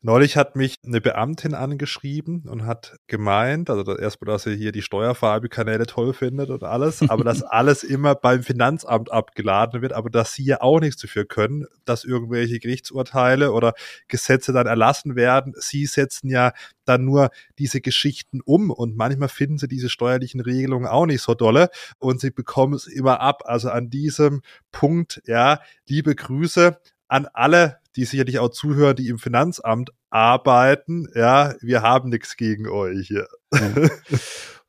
Neulich 0.00 0.36
hat 0.36 0.54
mich 0.54 0.76
eine 0.86 1.00
Beamtin 1.00 1.54
angeschrieben 1.54 2.44
und 2.48 2.64
hat 2.64 2.96
gemeint, 3.08 3.70
also 3.70 3.96
erstmal, 3.96 4.32
dass 4.32 4.44
sie 4.44 4.54
hier 4.54 4.70
die 4.70 4.82
Steuerfahrkanäle 4.82 5.86
toll 5.86 6.14
findet 6.14 6.50
und 6.50 6.62
alles, 6.62 7.02
aber 7.10 7.24
dass 7.24 7.42
alles 7.42 7.82
immer 7.82 8.14
beim 8.14 8.44
Finanzamt 8.44 9.10
abgeladen 9.10 9.82
wird, 9.82 9.92
aber 9.92 10.08
dass 10.08 10.34
sie 10.34 10.44
ja 10.44 10.60
auch 10.60 10.78
nichts 10.78 11.02
dafür 11.02 11.24
können, 11.24 11.66
dass 11.84 12.04
irgendwelche 12.04 12.60
Gerichtsurteile 12.60 13.50
oder 13.50 13.74
Gesetze 14.06 14.52
dann 14.52 14.68
erlassen 14.68 15.16
werden. 15.16 15.54
Sie 15.58 15.86
setzen 15.86 16.28
ja 16.28 16.52
dann 16.84 17.04
nur 17.04 17.30
diese 17.58 17.80
Geschichten 17.80 18.40
um 18.40 18.70
und 18.70 18.96
manchmal 18.96 19.28
finden 19.28 19.58
sie 19.58 19.66
diese 19.66 19.88
steuerlichen 19.90 20.40
Regelungen 20.40 20.86
auch 20.86 21.06
nicht 21.06 21.22
so 21.22 21.34
dolle 21.34 21.68
und 21.98 22.20
sie 22.20 22.30
bekommen 22.30 22.74
es 22.74 22.86
immer 22.86 23.20
ab. 23.20 23.42
Also 23.46 23.70
an 23.70 23.90
diesem 23.90 24.42
Punkt, 24.70 25.20
ja, 25.26 25.58
liebe 25.88 26.14
Grüße 26.14 26.35
an 27.08 27.26
alle, 27.32 27.78
die 27.94 28.04
sicherlich 28.04 28.38
auch 28.38 28.50
zuhören, 28.50 28.96
die 28.96 29.08
im 29.08 29.18
Finanzamt 29.18 29.90
arbeiten. 30.10 31.08
Ja, 31.14 31.54
wir 31.60 31.82
haben 31.82 32.10
nichts 32.10 32.36
gegen 32.36 32.68
euch 32.68 33.06
hier. 33.08 33.28
Ja. 33.52 33.88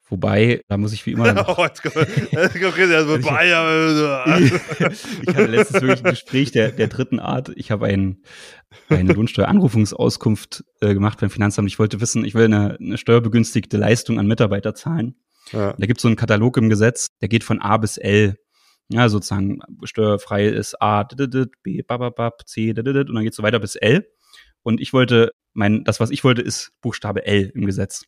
Wobei, 0.10 0.62
da 0.70 0.78
muss 0.78 0.94
ich 0.94 1.06
wie 1.06 1.12
immer. 1.12 1.34
Noch, 1.34 1.58
oh, 1.58 1.66
jetzt 1.66 1.84
kommt, 1.84 1.96
jetzt 1.96 2.62
kommt 2.62 2.78
ich, 4.40 4.54
ich 5.22 5.36
hatte 5.36 5.46
letztens 5.46 5.82
wirklich 5.82 6.06
ein 6.06 6.12
Gespräch 6.12 6.52
der, 6.52 6.72
der 6.72 6.88
dritten 6.88 7.20
Art. 7.20 7.52
Ich 7.56 7.72
habe 7.72 7.88
ein, 7.88 8.22
eine 8.88 9.14
Lohnsteueranrufungsauskunft 9.14 10.64
äh, 10.80 10.94
gemacht 10.94 11.20
beim 11.20 11.30
Finanzamt. 11.30 11.68
Ich 11.68 11.80
wollte 11.80 12.00
wissen, 12.00 12.24
ich 12.24 12.36
will 12.36 12.46
eine, 12.46 12.78
eine 12.80 12.98
steuerbegünstigte 12.98 13.78
Leistung 13.78 14.18
an 14.20 14.28
Mitarbeiter 14.28 14.74
zahlen. 14.74 15.16
Ja. 15.52 15.74
Da 15.74 15.86
gibt 15.86 15.98
es 15.98 16.02
so 16.02 16.08
einen 16.08 16.16
Katalog 16.16 16.58
im 16.58 16.70
Gesetz, 16.70 17.08
der 17.22 17.28
geht 17.28 17.44
von 17.44 17.62
A 17.62 17.78
bis 17.78 17.98
L. 17.98 18.38
Ja, 18.90 19.10
sozusagen 19.10 19.60
steuerfrei 19.84 20.48
ist 20.48 20.82
A, 20.82 21.04
B, 21.04 21.82
bababab, 21.82 22.48
C, 22.48 22.70
und 22.70 22.86
dann 22.86 23.24
geht 23.24 23.32
es 23.32 23.36
so 23.36 23.44
weiter 23.44 23.60
bis 23.60 23.76
L. 23.76 24.08
Und 24.64 24.80
ich 24.80 24.94
wollte, 24.94 25.32
mein, 25.54 25.84
das, 25.84 26.00
was 26.00 26.10
ich 26.10 26.24
wollte, 26.24 26.42
ist 26.42 26.72
Buchstabe 26.82 27.26
L 27.26 27.52
im 27.54 27.66
Gesetz. 27.66 28.06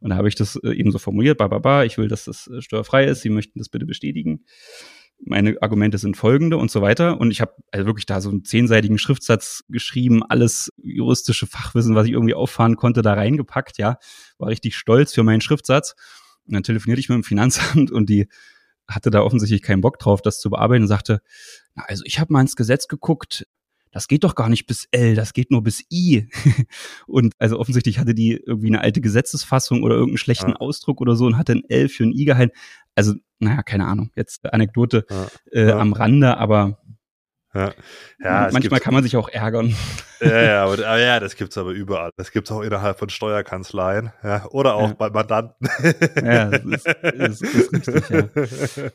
Und 0.00 0.10
da 0.10 0.16
habe 0.16 0.28
ich 0.28 0.34
das 0.34 0.56
äh, 0.56 0.72
eben 0.72 0.90
so 0.90 0.98
formuliert, 0.98 1.38
bababa, 1.38 1.84
ich 1.84 1.98
will, 1.98 2.08
dass 2.08 2.24
das 2.24 2.48
äh, 2.48 2.62
steuerfrei 2.62 3.04
ist, 3.04 3.22
Sie 3.22 3.28
möchten 3.28 3.58
das 3.58 3.68
bitte 3.68 3.86
bestätigen. 3.86 4.44
Meine 5.22 5.60
Argumente 5.60 5.98
sind 5.98 6.16
folgende 6.16 6.56
und 6.56 6.70
so 6.70 6.80
weiter. 6.80 7.20
Und 7.20 7.30
ich 7.30 7.42
habe 7.42 7.54
also 7.70 7.86
wirklich 7.86 8.06
da 8.06 8.22
so 8.22 8.30
einen 8.30 8.44
zehnseitigen 8.44 8.96
Schriftsatz 8.96 9.64
geschrieben, 9.68 10.22
alles 10.22 10.72
juristische 10.78 11.46
Fachwissen, 11.46 11.94
was 11.94 12.06
ich 12.06 12.12
irgendwie 12.12 12.34
auffahren 12.34 12.76
konnte, 12.76 13.02
da 13.02 13.12
reingepackt, 13.12 13.76
ja. 13.76 13.98
War 14.38 14.48
richtig 14.48 14.76
stolz 14.76 15.12
für 15.12 15.22
meinen 15.22 15.42
Schriftsatz. 15.42 15.94
Und 16.46 16.54
dann 16.54 16.62
telefonierte 16.62 17.00
ich 17.00 17.10
mit 17.10 17.16
dem 17.16 17.24
Finanzamt 17.24 17.90
und 17.90 18.08
die 18.08 18.28
hatte 18.90 19.10
da 19.10 19.22
offensichtlich 19.22 19.62
keinen 19.62 19.80
Bock 19.80 19.98
drauf, 19.98 20.22
das 20.22 20.40
zu 20.40 20.50
bearbeiten 20.50 20.82
und 20.82 20.88
sagte, 20.88 21.22
na, 21.74 21.84
also 21.86 22.02
ich 22.06 22.20
habe 22.20 22.32
mal 22.32 22.40
ins 22.40 22.56
Gesetz 22.56 22.88
geguckt, 22.88 23.46
das 23.92 24.06
geht 24.06 24.22
doch 24.22 24.34
gar 24.34 24.48
nicht 24.48 24.66
bis 24.66 24.86
L, 24.92 25.14
das 25.14 25.32
geht 25.32 25.50
nur 25.50 25.62
bis 25.62 25.84
I. 25.92 26.28
und 27.06 27.34
also 27.38 27.58
offensichtlich 27.58 27.98
hatte 27.98 28.14
die 28.14 28.32
irgendwie 28.32 28.68
eine 28.68 28.80
alte 28.80 29.00
Gesetzesfassung 29.00 29.82
oder 29.82 29.94
irgendeinen 29.94 30.18
schlechten 30.18 30.50
ja. 30.50 30.56
Ausdruck 30.56 31.00
oder 31.00 31.16
so 31.16 31.26
und 31.26 31.36
hatte 31.36 31.52
ein 31.52 31.64
L 31.68 31.88
für 31.88 32.04
ein 32.04 32.12
I 32.12 32.24
gehalten. 32.24 32.56
Also, 32.94 33.14
naja, 33.38 33.62
keine 33.62 33.86
Ahnung, 33.86 34.10
jetzt 34.14 34.52
Anekdote 34.52 35.06
ja. 35.10 35.28
Äh, 35.50 35.68
ja. 35.68 35.78
am 35.78 35.92
Rande, 35.92 36.36
aber 36.36 36.79
Ja. 37.52 37.72
Ja, 38.22 38.48
manchmal 38.52 38.80
kann 38.80 38.94
man 38.94 39.02
sich 39.02 39.16
auch 39.16 39.28
ärgern. 39.28 39.74
Ja, 40.20 40.42
ja, 40.42 40.64
aber, 40.64 40.74
aber 40.74 41.00
ja, 41.00 41.18
das 41.18 41.34
gibt's 41.34 41.58
aber 41.58 41.70
überall. 41.70 42.10
Das 42.16 42.30
gibt's 42.30 42.52
auch 42.52 42.60
innerhalb 42.60 42.98
von 42.98 43.08
Steuerkanzleien, 43.08 44.12
ja, 44.22 44.46
oder 44.50 44.74
auch 44.74 44.90
ja. 44.90 44.94
bei 44.94 45.10
Mandanten. 45.10 45.68
Ja, 46.22 46.50
das 46.50 46.64
ist, 46.64 46.86
das 47.02 47.40
ist 47.40 47.72
richtig, 47.72 48.10
ja. 48.76 48.90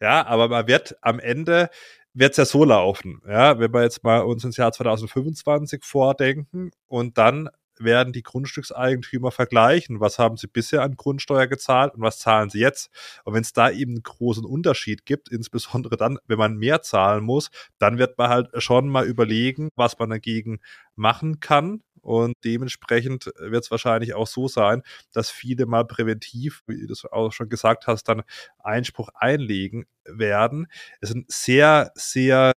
ja, 0.00 0.26
aber 0.26 0.48
man 0.48 0.66
wird 0.66 0.96
am 1.02 1.20
Ende 1.20 1.70
wird 2.14 2.32
es 2.32 2.36
ja 2.38 2.44
so 2.44 2.64
laufen. 2.64 3.20
Ja, 3.28 3.58
wenn 3.58 3.72
wir 3.72 3.82
jetzt 3.82 4.02
mal 4.02 4.20
uns 4.20 4.42
ins 4.44 4.56
Jahr 4.56 4.72
2025 4.72 5.84
vordenken 5.84 6.72
und 6.88 7.18
dann 7.18 7.48
werden 7.82 8.12
die 8.12 8.22
Grundstückseigentümer 8.22 9.30
vergleichen, 9.30 10.00
was 10.00 10.18
haben 10.18 10.36
sie 10.36 10.46
bisher 10.46 10.82
an 10.82 10.96
Grundsteuer 10.96 11.46
gezahlt 11.46 11.94
und 11.94 12.02
was 12.02 12.18
zahlen 12.18 12.50
sie 12.50 12.60
jetzt. 12.60 12.90
Und 13.24 13.34
wenn 13.34 13.42
es 13.42 13.52
da 13.52 13.70
eben 13.70 13.92
einen 13.92 14.02
großen 14.02 14.44
Unterschied 14.44 15.06
gibt, 15.06 15.28
insbesondere 15.28 15.96
dann, 15.96 16.18
wenn 16.26 16.38
man 16.38 16.56
mehr 16.56 16.82
zahlen 16.82 17.24
muss, 17.24 17.50
dann 17.78 17.98
wird 17.98 18.18
man 18.18 18.28
halt 18.28 18.48
schon 18.62 18.88
mal 18.88 19.06
überlegen, 19.06 19.70
was 19.76 19.98
man 19.98 20.10
dagegen 20.10 20.60
machen 20.94 21.40
kann. 21.40 21.82
Und 22.02 22.34
dementsprechend 22.44 23.26
wird 23.38 23.64
es 23.64 23.70
wahrscheinlich 23.70 24.14
auch 24.14 24.26
so 24.26 24.48
sein, 24.48 24.82
dass 25.12 25.30
viele 25.30 25.66
mal 25.66 25.84
präventiv, 25.84 26.62
wie 26.66 26.80
du 26.80 26.86
das 26.86 27.04
auch 27.04 27.32
schon 27.32 27.48
gesagt 27.48 27.86
hast, 27.86 28.04
dann 28.04 28.22
Einspruch 28.58 29.10
einlegen 29.14 29.84
werden. 30.04 30.66
Es 31.00 31.10
ist 31.10 31.16
ein 31.16 31.24
sehr, 31.28 31.92
sehr 31.94 32.52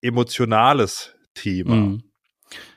emotionales 0.00 1.14
Thema. 1.34 1.74
Mhm. 1.74 2.02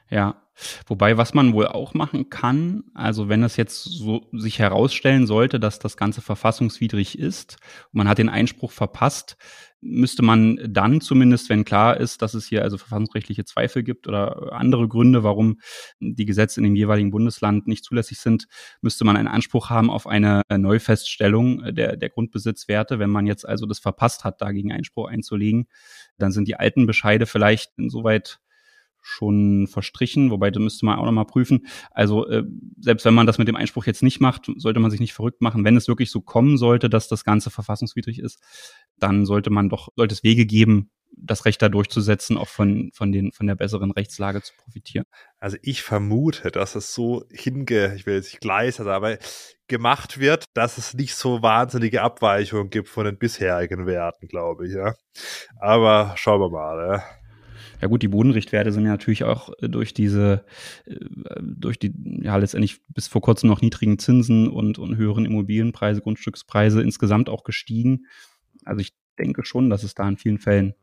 Ja, 0.10 0.41
Wobei, 0.88 1.18
was 1.18 1.34
man 1.34 1.54
wohl 1.54 1.68
auch 1.68 1.94
machen 1.94 2.30
kann, 2.30 2.84
also 2.94 3.30
wenn 3.30 3.44
es 3.44 3.58
jetzt 3.58 3.84
so 3.84 4.28
sich 4.32 4.60
herausstellen 4.60 5.28
sollte, 5.28 5.60
dass 5.60 5.80
das 5.80 5.98
Ganze 5.98 6.22
verfassungswidrig 6.22 7.18
ist 7.18 7.58
und 7.92 7.98
man 7.98 8.10
hat 8.10 8.18
den 8.18 8.30
Einspruch 8.30 8.72
verpasst, 8.72 9.38
müsste 9.82 10.22
man 10.22 10.60
dann 10.70 11.02
zumindest, 11.02 11.50
wenn 11.50 11.66
klar 11.66 12.00
ist, 12.00 12.22
dass 12.22 12.36
es 12.36 12.46
hier 12.46 12.62
also 12.62 12.78
verfassungsrechtliche 12.78 13.46
Zweifel 13.46 13.84
gibt 13.84 14.08
oder 14.08 14.54
andere 14.54 14.88
Gründe, 14.88 15.24
warum 15.24 15.60
die 16.00 16.26
Gesetze 16.26 16.60
in 16.60 16.64
dem 16.66 16.76
jeweiligen 16.76 17.10
Bundesland 17.10 17.68
nicht 17.68 17.84
zulässig 17.84 18.20
sind, 18.20 18.48
müsste 18.82 19.06
man 19.06 19.18
einen 19.18 19.28
Anspruch 19.28 19.70
haben 19.70 19.90
auf 19.90 20.06
eine 20.06 20.44
Neufeststellung 20.56 21.74
der, 21.74 21.98
der 21.98 22.10
Grundbesitzwerte. 22.10 23.00
Wenn 23.00 23.10
man 23.10 23.26
jetzt 23.26 23.48
also 23.48 23.66
das 23.66 23.80
verpasst 23.80 24.24
hat, 24.24 24.42
dagegen 24.42 24.72
Einspruch 24.72 25.10
einzulegen, 25.10 25.68
dann 26.18 26.32
sind 26.32 26.48
die 26.48 26.56
alten 26.56 26.86
Bescheide 26.86 27.26
vielleicht 27.26 27.72
insoweit 27.78 28.40
schon 29.02 29.68
verstrichen, 29.68 30.32
wobei 30.32 30.52
da 30.52 30.60
müsste 30.60 30.86
man 30.86 31.00
auch 31.00 31.06
nochmal 31.06 31.26
prüfen. 31.26 31.66
Also 31.92 32.28
äh, 32.28 32.44
selbst 32.80 33.06
wenn 33.06 33.14
man 33.14 33.28
das 33.28 33.38
mit 33.38 33.48
dem 33.48 33.56
Einspruch 33.56 33.86
jetzt 33.86 34.04
nicht 34.04 34.20
macht, 34.20 34.52
sollte 34.58 34.80
man 34.80 34.92
sich 34.92 35.00
nicht 35.00 35.14
verrückt 35.14 35.42
machen. 35.42 35.64
Wenn 35.66 35.78
es 35.78 35.88
wirklich 35.88 36.12
so 36.12 36.22
kommen 36.22 36.58
sollte, 36.58 36.90
dass 36.90 37.08
das 37.08 37.24
Ganze 37.24 37.50
verfassungswidrig 37.50 38.20
ist, 38.20 38.40
dann 38.98 39.26
sollte 39.26 39.50
man 39.50 39.70
doch, 39.70 39.90
sollte 39.96 40.14
es 40.14 40.24
Wege 40.24 40.46
geben, 40.46 40.92
das 41.18 41.46
Recht 41.46 41.62
da 41.62 41.70
durchzusetzen, 41.70 42.38
auch 42.38 42.48
von, 42.48 42.92
von, 42.94 43.12
den, 43.12 43.32
von 43.32 43.48
der 43.48 43.56
besseren 43.56 43.92
Rechtslage 43.92 44.42
zu 44.42 44.54
profitieren. 44.56 45.06
Also 45.40 45.58
ich 45.62 45.82
vermute, 45.84 46.52
dass 46.52 46.76
es 46.76 46.94
so 46.94 47.26
hinge, 47.30 47.96
ich 47.96 48.06
will 48.06 48.16
jetzt 48.16 48.32
nicht 48.32 48.42
gleisert, 48.42 48.88
aber 48.88 49.18
gemacht 49.68 50.20
wird, 50.20 50.46
dass 50.54 50.78
es 50.78 50.94
nicht 50.94 51.16
so 51.16 51.42
wahnsinnige 51.42 52.02
Abweichungen 52.02 52.70
gibt 52.70 52.90
von 52.90 53.06
den 53.06 53.18
bisherigen 53.18 53.86
Werten, 53.86 54.28
glaube 54.28 54.68
ich, 54.68 54.74
ja. 54.74 54.94
Aber 55.60 56.14
schauen 56.18 56.42
wir 56.42 56.50
mal, 56.50 56.88
ja. 56.88 57.04
Ja 57.82 57.88
gut, 57.88 58.04
die 58.04 58.08
Bodenrichtwerte 58.08 58.72
sind 58.72 58.86
ja 58.86 58.92
natürlich 58.92 59.24
auch 59.24 59.52
äh, 59.60 59.68
durch 59.68 59.94
diese, 59.94 60.46
äh, 60.86 60.96
durch 61.42 61.80
die 61.80 61.94
ja 62.22 62.38
letztendlich 62.38 62.82
bis 62.90 63.08
vor 63.08 63.22
kurzem 63.22 63.50
noch 63.50 63.62
niedrigen 63.62 63.98
Zinsen 63.98 64.48
und, 64.48 64.78
und 64.78 64.98
höheren 64.98 65.26
Immobilienpreise, 65.26 66.02
Grundstückspreise 66.02 66.82
insgesamt 66.82 67.30
auch 67.30 67.44
gestiegen. 67.44 68.06
Also 68.66 68.82
ich 68.82 68.94
denke 69.18 69.44
schon, 69.46 69.70
dass 69.70 69.84
es 69.84 69.96
da 69.96 70.08
in 70.08 70.18
vielen 70.18 70.38
Fällen 70.38 70.76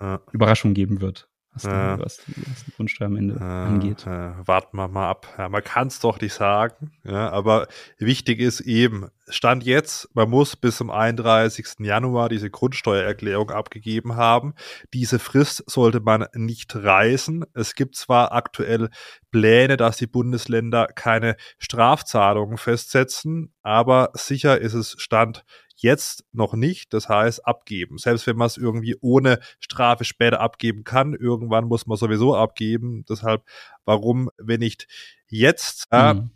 ja. 0.00 0.22
Überraschungen 0.32 0.74
geben 0.74 1.00
wird 1.00 1.28
was, 1.54 1.62
ja. 1.62 1.96
die, 1.96 2.02
was, 2.02 2.16
die, 2.18 2.34
was 2.50 2.64
die 2.64 2.72
Grundsteuer 2.72 3.06
am 3.06 3.16
Ende 3.16 3.36
ja, 3.38 3.64
angeht. 3.64 4.04
Ja, 4.04 4.36
warten 4.46 4.76
wir 4.76 4.88
mal 4.88 5.08
ab. 5.08 5.26
Ja, 5.38 5.48
man 5.48 5.62
kann 5.62 5.88
es 5.88 6.00
doch 6.00 6.20
nicht 6.20 6.34
sagen, 6.34 6.92
ja, 7.04 7.30
aber 7.30 7.68
wichtig 7.98 8.40
ist 8.40 8.60
eben, 8.60 9.08
Stand 9.28 9.64
jetzt, 9.64 10.10
man 10.14 10.28
muss 10.28 10.54
bis 10.54 10.76
zum 10.76 10.90
31. 10.90 11.76
Januar 11.78 12.28
diese 12.28 12.50
Grundsteuererklärung 12.50 13.50
abgegeben 13.50 14.16
haben. 14.16 14.54
Diese 14.92 15.18
Frist 15.18 15.64
sollte 15.66 16.00
man 16.00 16.26
nicht 16.34 16.76
reißen. 16.76 17.46
Es 17.54 17.74
gibt 17.74 17.96
zwar 17.96 18.32
aktuell 18.32 18.90
Pläne, 19.30 19.78
dass 19.78 19.96
die 19.96 20.06
Bundesländer 20.06 20.88
keine 20.88 21.36
Strafzahlungen 21.58 22.58
festsetzen, 22.58 23.54
aber 23.62 24.10
sicher 24.12 24.60
ist 24.60 24.74
es 24.74 24.94
Stand 24.98 25.44
Jetzt 25.76 26.24
noch 26.32 26.54
nicht, 26.54 26.94
das 26.94 27.08
heißt 27.08 27.46
abgeben. 27.46 27.98
Selbst 27.98 28.26
wenn 28.26 28.36
man 28.36 28.46
es 28.46 28.56
irgendwie 28.56 28.96
ohne 29.00 29.40
Strafe 29.58 30.04
später 30.04 30.40
abgeben 30.40 30.84
kann, 30.84 31.14
irgendwann 31.14 31.64
muss 31.64 31.86
man 31.86 31.98
sowieso 31.98 32.36
abgeben. 32.36 33.04
Deshalb, 33.08 33.42
warum, 33.84 34.30
wenn 34.38 34.60
nicht 34.60 34.86
jetzt? 35.28 35.90
Mhm. 35.92 36.30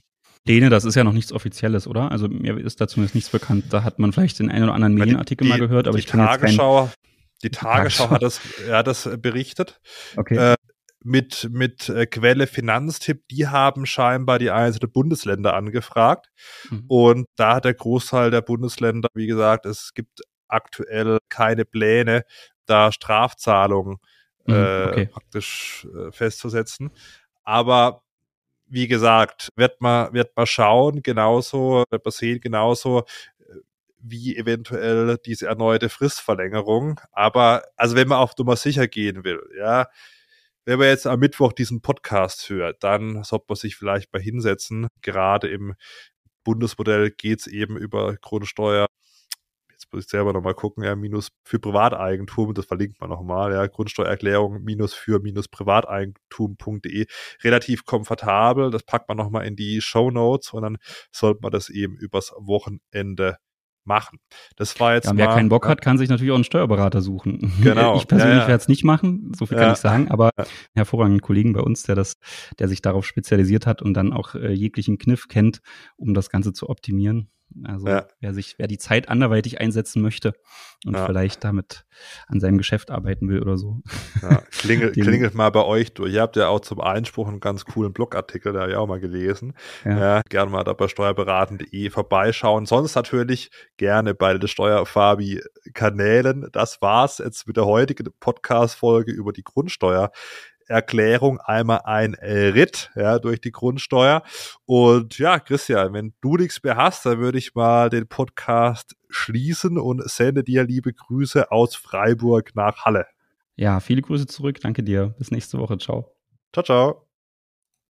Lene, 0.45 0.71
das 0.71 0.85
ist 0.85 0.95
ja 0.95 1.05
noch 1.05 1.13
nichts 1.13 1.33
Offizielles, 1.33 1.87
oder? 1.87 2.11
Also 2.11 2.27
mir 2.29 2.59
ist 2.59 2.81
dazu 2.81 3.01
jetzt 3.01 3.15
nichts 3.15 3.31
bekannt. 3.31 3.67
Da 3.71 3.85
hat 3.85 3.99
man 3.99 4.13
vielleicht 4.13 4.39
den 4.39 4.51
einen 4.51 4.65
oder 4.65 4.75
anderen 4.75 4.95
Medienartikel 4.95 5.45
die, 5.45 5.51
mal 5.51 5.59
gehört, 5.59 5.87
aber 5.87 5.99
die 5.99 6.05
ich 6.05 6.07
kann 6.09 6.21
Tagesschau, 6.21 6.85
jetzt 6.85 6.95
kein, 6.95 7.03
Die 7.43 7.51
Tagesschau 7.51 8.11
hat 8.11 8.23
das, 8.23 8.41
ja, 8.67 8.83
das 8.83 9.09
berichtet. 9.21 9.81
Okay. 10.17 10.55
Mit, 11.05 11.49
mit 11.53 11.89
äh, 11.89 12.07
Quelle 12.07 12.49
Finanztipp, 12.49 13.29
die 13.29 13.47
haben 13.47 13.87
scheinbar 13.87 14.41
die 14.41 14.51
einzelnen 14.51 14.91
Bundesländer 14.91 15.55
angefragt. 15.55 16.29
Mhm. 16.71 16.85
Und 16.89 17.27
da 17.37 17.57
hat 17.57 17.65
der 17.65 17.75
Großteil 17.75 18.31
der 18.33 18.43
Bundesländer, 18.43 19.09
wie 19.15 19.29
gesagt, 19.29 19.65
es 19.65 19.95
gibt 19.95 20.23
aktuell 20.49 21.19
keine 21.29 21.65
Pläne, 21.65 22.25
da 22.67 22.91
Strafzahlungen 22.93 23.99
mhm, 24.47 24.55
äh, 24.55 24.87
okay. 24.87 25.07
praktisch 25.07 25.87
äh, 25.95 26.11
festzusetzen. 26.11 26.91
Aber 27.45 28.03
wie 28.67 28.89
gesagt, 28.89 29.51
wird 29.57 29.81
man, 29.81 30.13
wird 30.13 30.37
man 30.37 30.47
schauen, 30.47 31.03
genauso, 31.03 31.85
wird 31.91 32.05
man 32.05 32.13
sehen, 32.13 32.41
genauso, 32.41 33.01
äh, 33.41 33.55
wie 33.99 34.37
eventuell 34.37 35.19
diese 35.25 35.47
erneute 35.47 35.89
Fristverlängerung. 35.89 37.01
Aber, 37.13 37.63
also 37.77 37.97
wenn 37.97 38.09
man 38.09 38.19
auf 38.19 38.37
Nummer 38.37 38.57
sicher 38.57 38.87
gehen 38.89 39.25
will, 39.25 39.41
ja, 39.57 39.89
wenn 40.69 40.81
man 40.81 40.89
jetzt 40.89 41.07
am 41.07 41.19
Mittwoch 41.19 41.55
diesen 41.55 41.81
Podcast 41.81 42.51
hört, 42.51 42.85
dann 42.85 43.25
sollte 43.25 43.47
man 43.49 43.57
sich 43.57 43.75
vielleicht 43.75 44.13
mal 44.13 44.21
hinsetzen. 44.21 44.89
Gerade 45.01 45.49
im 45.49 45.75
Bundesmodell 46.45 47.11
geht 47.11 47.41
es 47.41 47.47
eben 47.47 47.79
über 47.79 48.17
Grundsteuer. 48.17 48.87
Jetzt 49.71 49.91
muss 49.91 50.05
ich 50.05 50.11
selber 50.11 50.35
nochmal 50.35 50.53
gucken, 50.53 50.85
ja, 50.85 50.95
minus 50.95 51.31
für 51.43 51.59
Privateigentum, 51.59 52.53
das 52.53 52.67
verlinkt 52.67 53.01
man 53.01 53.09
nochmal, 53.09 53.51
ja, 53.55 53.67
Grundsteuererklärung 53.67 54.63
minus 54.63 54.93
für 54.93 55.21
minus 55.21 55.49
privateigentum.de. 55.49 57.07
Relativ 57.43 57.87
komfortabel, 57.87 58.71
das 58.71 58.83
packt 58.83 59.09
man 59.09 59.17
nochmal 59.17 59.47
in 59.47 59.57
die 59.57 59.81
Show 59.81 60.11
Notes 60.11 60.53
und 60.53 60.65
dann 60.65 60.77
sollte 61.13 61.41
man 61.41 61.51
das 61.51 61.71
eben 61.71 61.97
übers 61.97 62.35
Wochenende 62.37 63.39
machen. 63.89 64.21
Das 64.55 64.79
war 64.79 64.95
jetzt. 64.95 65.07
Ja, 65.07 65.17
wer 65.17 65.27
mal, 65.27 65.35
keinen 65.35 65.49
Bock 65.49 65.67
hat, 65.67 65.81
kann 65.81 65.99
sich 65.99 66.09
natürlich 66.09 66.31
auch 66.31 66.37
einen 66.37 66.45
Steuerberater 66.45 67.03
suchen. 67.03 67.53
Genau. 67.69 67.97
Ich 67.97 68.07
persönlich 68.07 68.37
ja, 68.37 68.43
ja. 68.43 68.49
werde 68.49 68.63
es 68.63 68.69
nicht 68.69 68.85
machen, 68.85 69.33
so 69.37 69.47
viel 69.47 69.59
kann 69.59 69.73
ich 69.73 69.79
sagen, 69.79 70.11
aber 70.11 70.31
hervorragenden 70.75 71.21
Kollegen 71.21 71.53
bei 71.53 71.61
uns, 71.61 71.83
der 71.83 71.97
das, 71.97 72.15
der 72.59 72.69
sich 72.69 72.83
darauf 72.83 73.05
spezialisiert 73.05 73.67
hat 73.67 73.83
und 73.83 73.95
dann 73.95 74.13
auch 74.13 74.35
äh, 74.35 74.53
jeglichen 74.53 74.99
Kniff 74.99 75.29
kennt, 75.29 75.61
um 75.97 76.15
das 76.15 76.31
Ganze 76.31 76.53
zu 76.53 76.69
optimieren. 76.69 77.31
Also 77.65 77.89
ja. 77.89 78.07
wer 78.21 78.35
sich, 78.35 78.59
wer 78.59 78.67
die 78.67 78.79
Zeit 78.79 79.09
anderweitig 79.09 79.61
einsetzen 79.61 80.03
möchte 80.03 80.35
und 80.85 80.95
ja. 80.95 81.07
vielleicht 81.07 81.45
damit 81.45 81.85
an 82.27 82.41
seinem 82.41 82.59
Geschäft 82.59 82.91
arbeiten 82.91 83.29
will 83.29 83.41
oder 83.41 83.57
so. 83.57 83.81
Ja. 84.23 84.43
Klingelt, 84.51 84.95
klingelt 84.95 85.35
mal 85.35 85.51
bei 85.51 85.65
euch 85.65 85.95
durch. 85.95 86.13
Ihr 86.13 86.21
habt 86.21 86.37
ja 86.37 86.49
auch 86.49 86.61
zum 86.61 86.81
Einspruch 86.81 87.27
einen 87.27 87.41
ganz 87.41 87.65
coolen 87.65 87.93
Blogartikel, 87.93 88.53
da 88.53 88.61
habe 88.61 88.71
ich 88.71 88.77
auch 88.77 88.87
mal 88.87 89.01
gelesen. 89.01 89.55
Ja. 89.85 90.23
gerne 90.29 90.51
mal 90.51 90.65
da 90.65 90.73
bei 90.73 90.89
steuerberaten.de 90.89 91.91
vorbeischauen. 91.91 92.67
Sonst 92.67 92.95
natürlich 92.95 93.51
gerne 93.77 94.15
bei 94.15 94.35
den 94.35 94.47
Steuerfabi-Kanälen. 94.47 96.49
Das 96.53 96.83
war's 96.83 97.19
jetzt 97.19 97.47
mit 97.47 97.57
der 97.57 97.67
heutigen 97.67 98.09
Podcast-Folge 98.21 99.13
über 99.13 99.33
die 99.33 99.43
Grundsteuer. 99.43 100.11
Erklärung 100.69 101.41
einmal 101.41 101.81
ein 101.85 102.15
Ritt 102.15 102.91
ja, 102.95 103.19
durch 103.19 103.41
die 103.41 103.53
Grundsteuer. 103.53 104.23
Und 104.67 105.19
ja, 105.19 105.39
Christian, 105.39 105.93
wenn 105.93 106.15
du 106.21 106.37
nichts 106.37 106.63
mehr 106.63 106.77
hast, 106.77 107.07
dann 107.07 107.19
würde 107.19 107.39
ich 107.39 107.55
mal 107.55 107.91
den 107.91 108.07
Podcast 108.07 108.95
schließen 109.09 109.79
und 109.79 110.09
sende 110.09 110.45
dir 110.45 110.65
liebe 110.65 110.93
Grüße 110.93 111.51
aus 111.51 111.75
Freiburg 111.75 112.55
nach 112.55 112.85
Halle. 112.85 113.07
Ja, 113.57 113.81
viele 113.81 114.03
Grüße 114.03 114.27
zurück. 114.27 114.61
Danke 114.61 114.83
dir. 114.83 115.15
Bis 115.19 115.31
nächste 115.31 115.59
Woche. 115.59 115.79
Ciao. 115.79 116.15
Ciao, 116.53 116.65
ciao. 116.65 117.08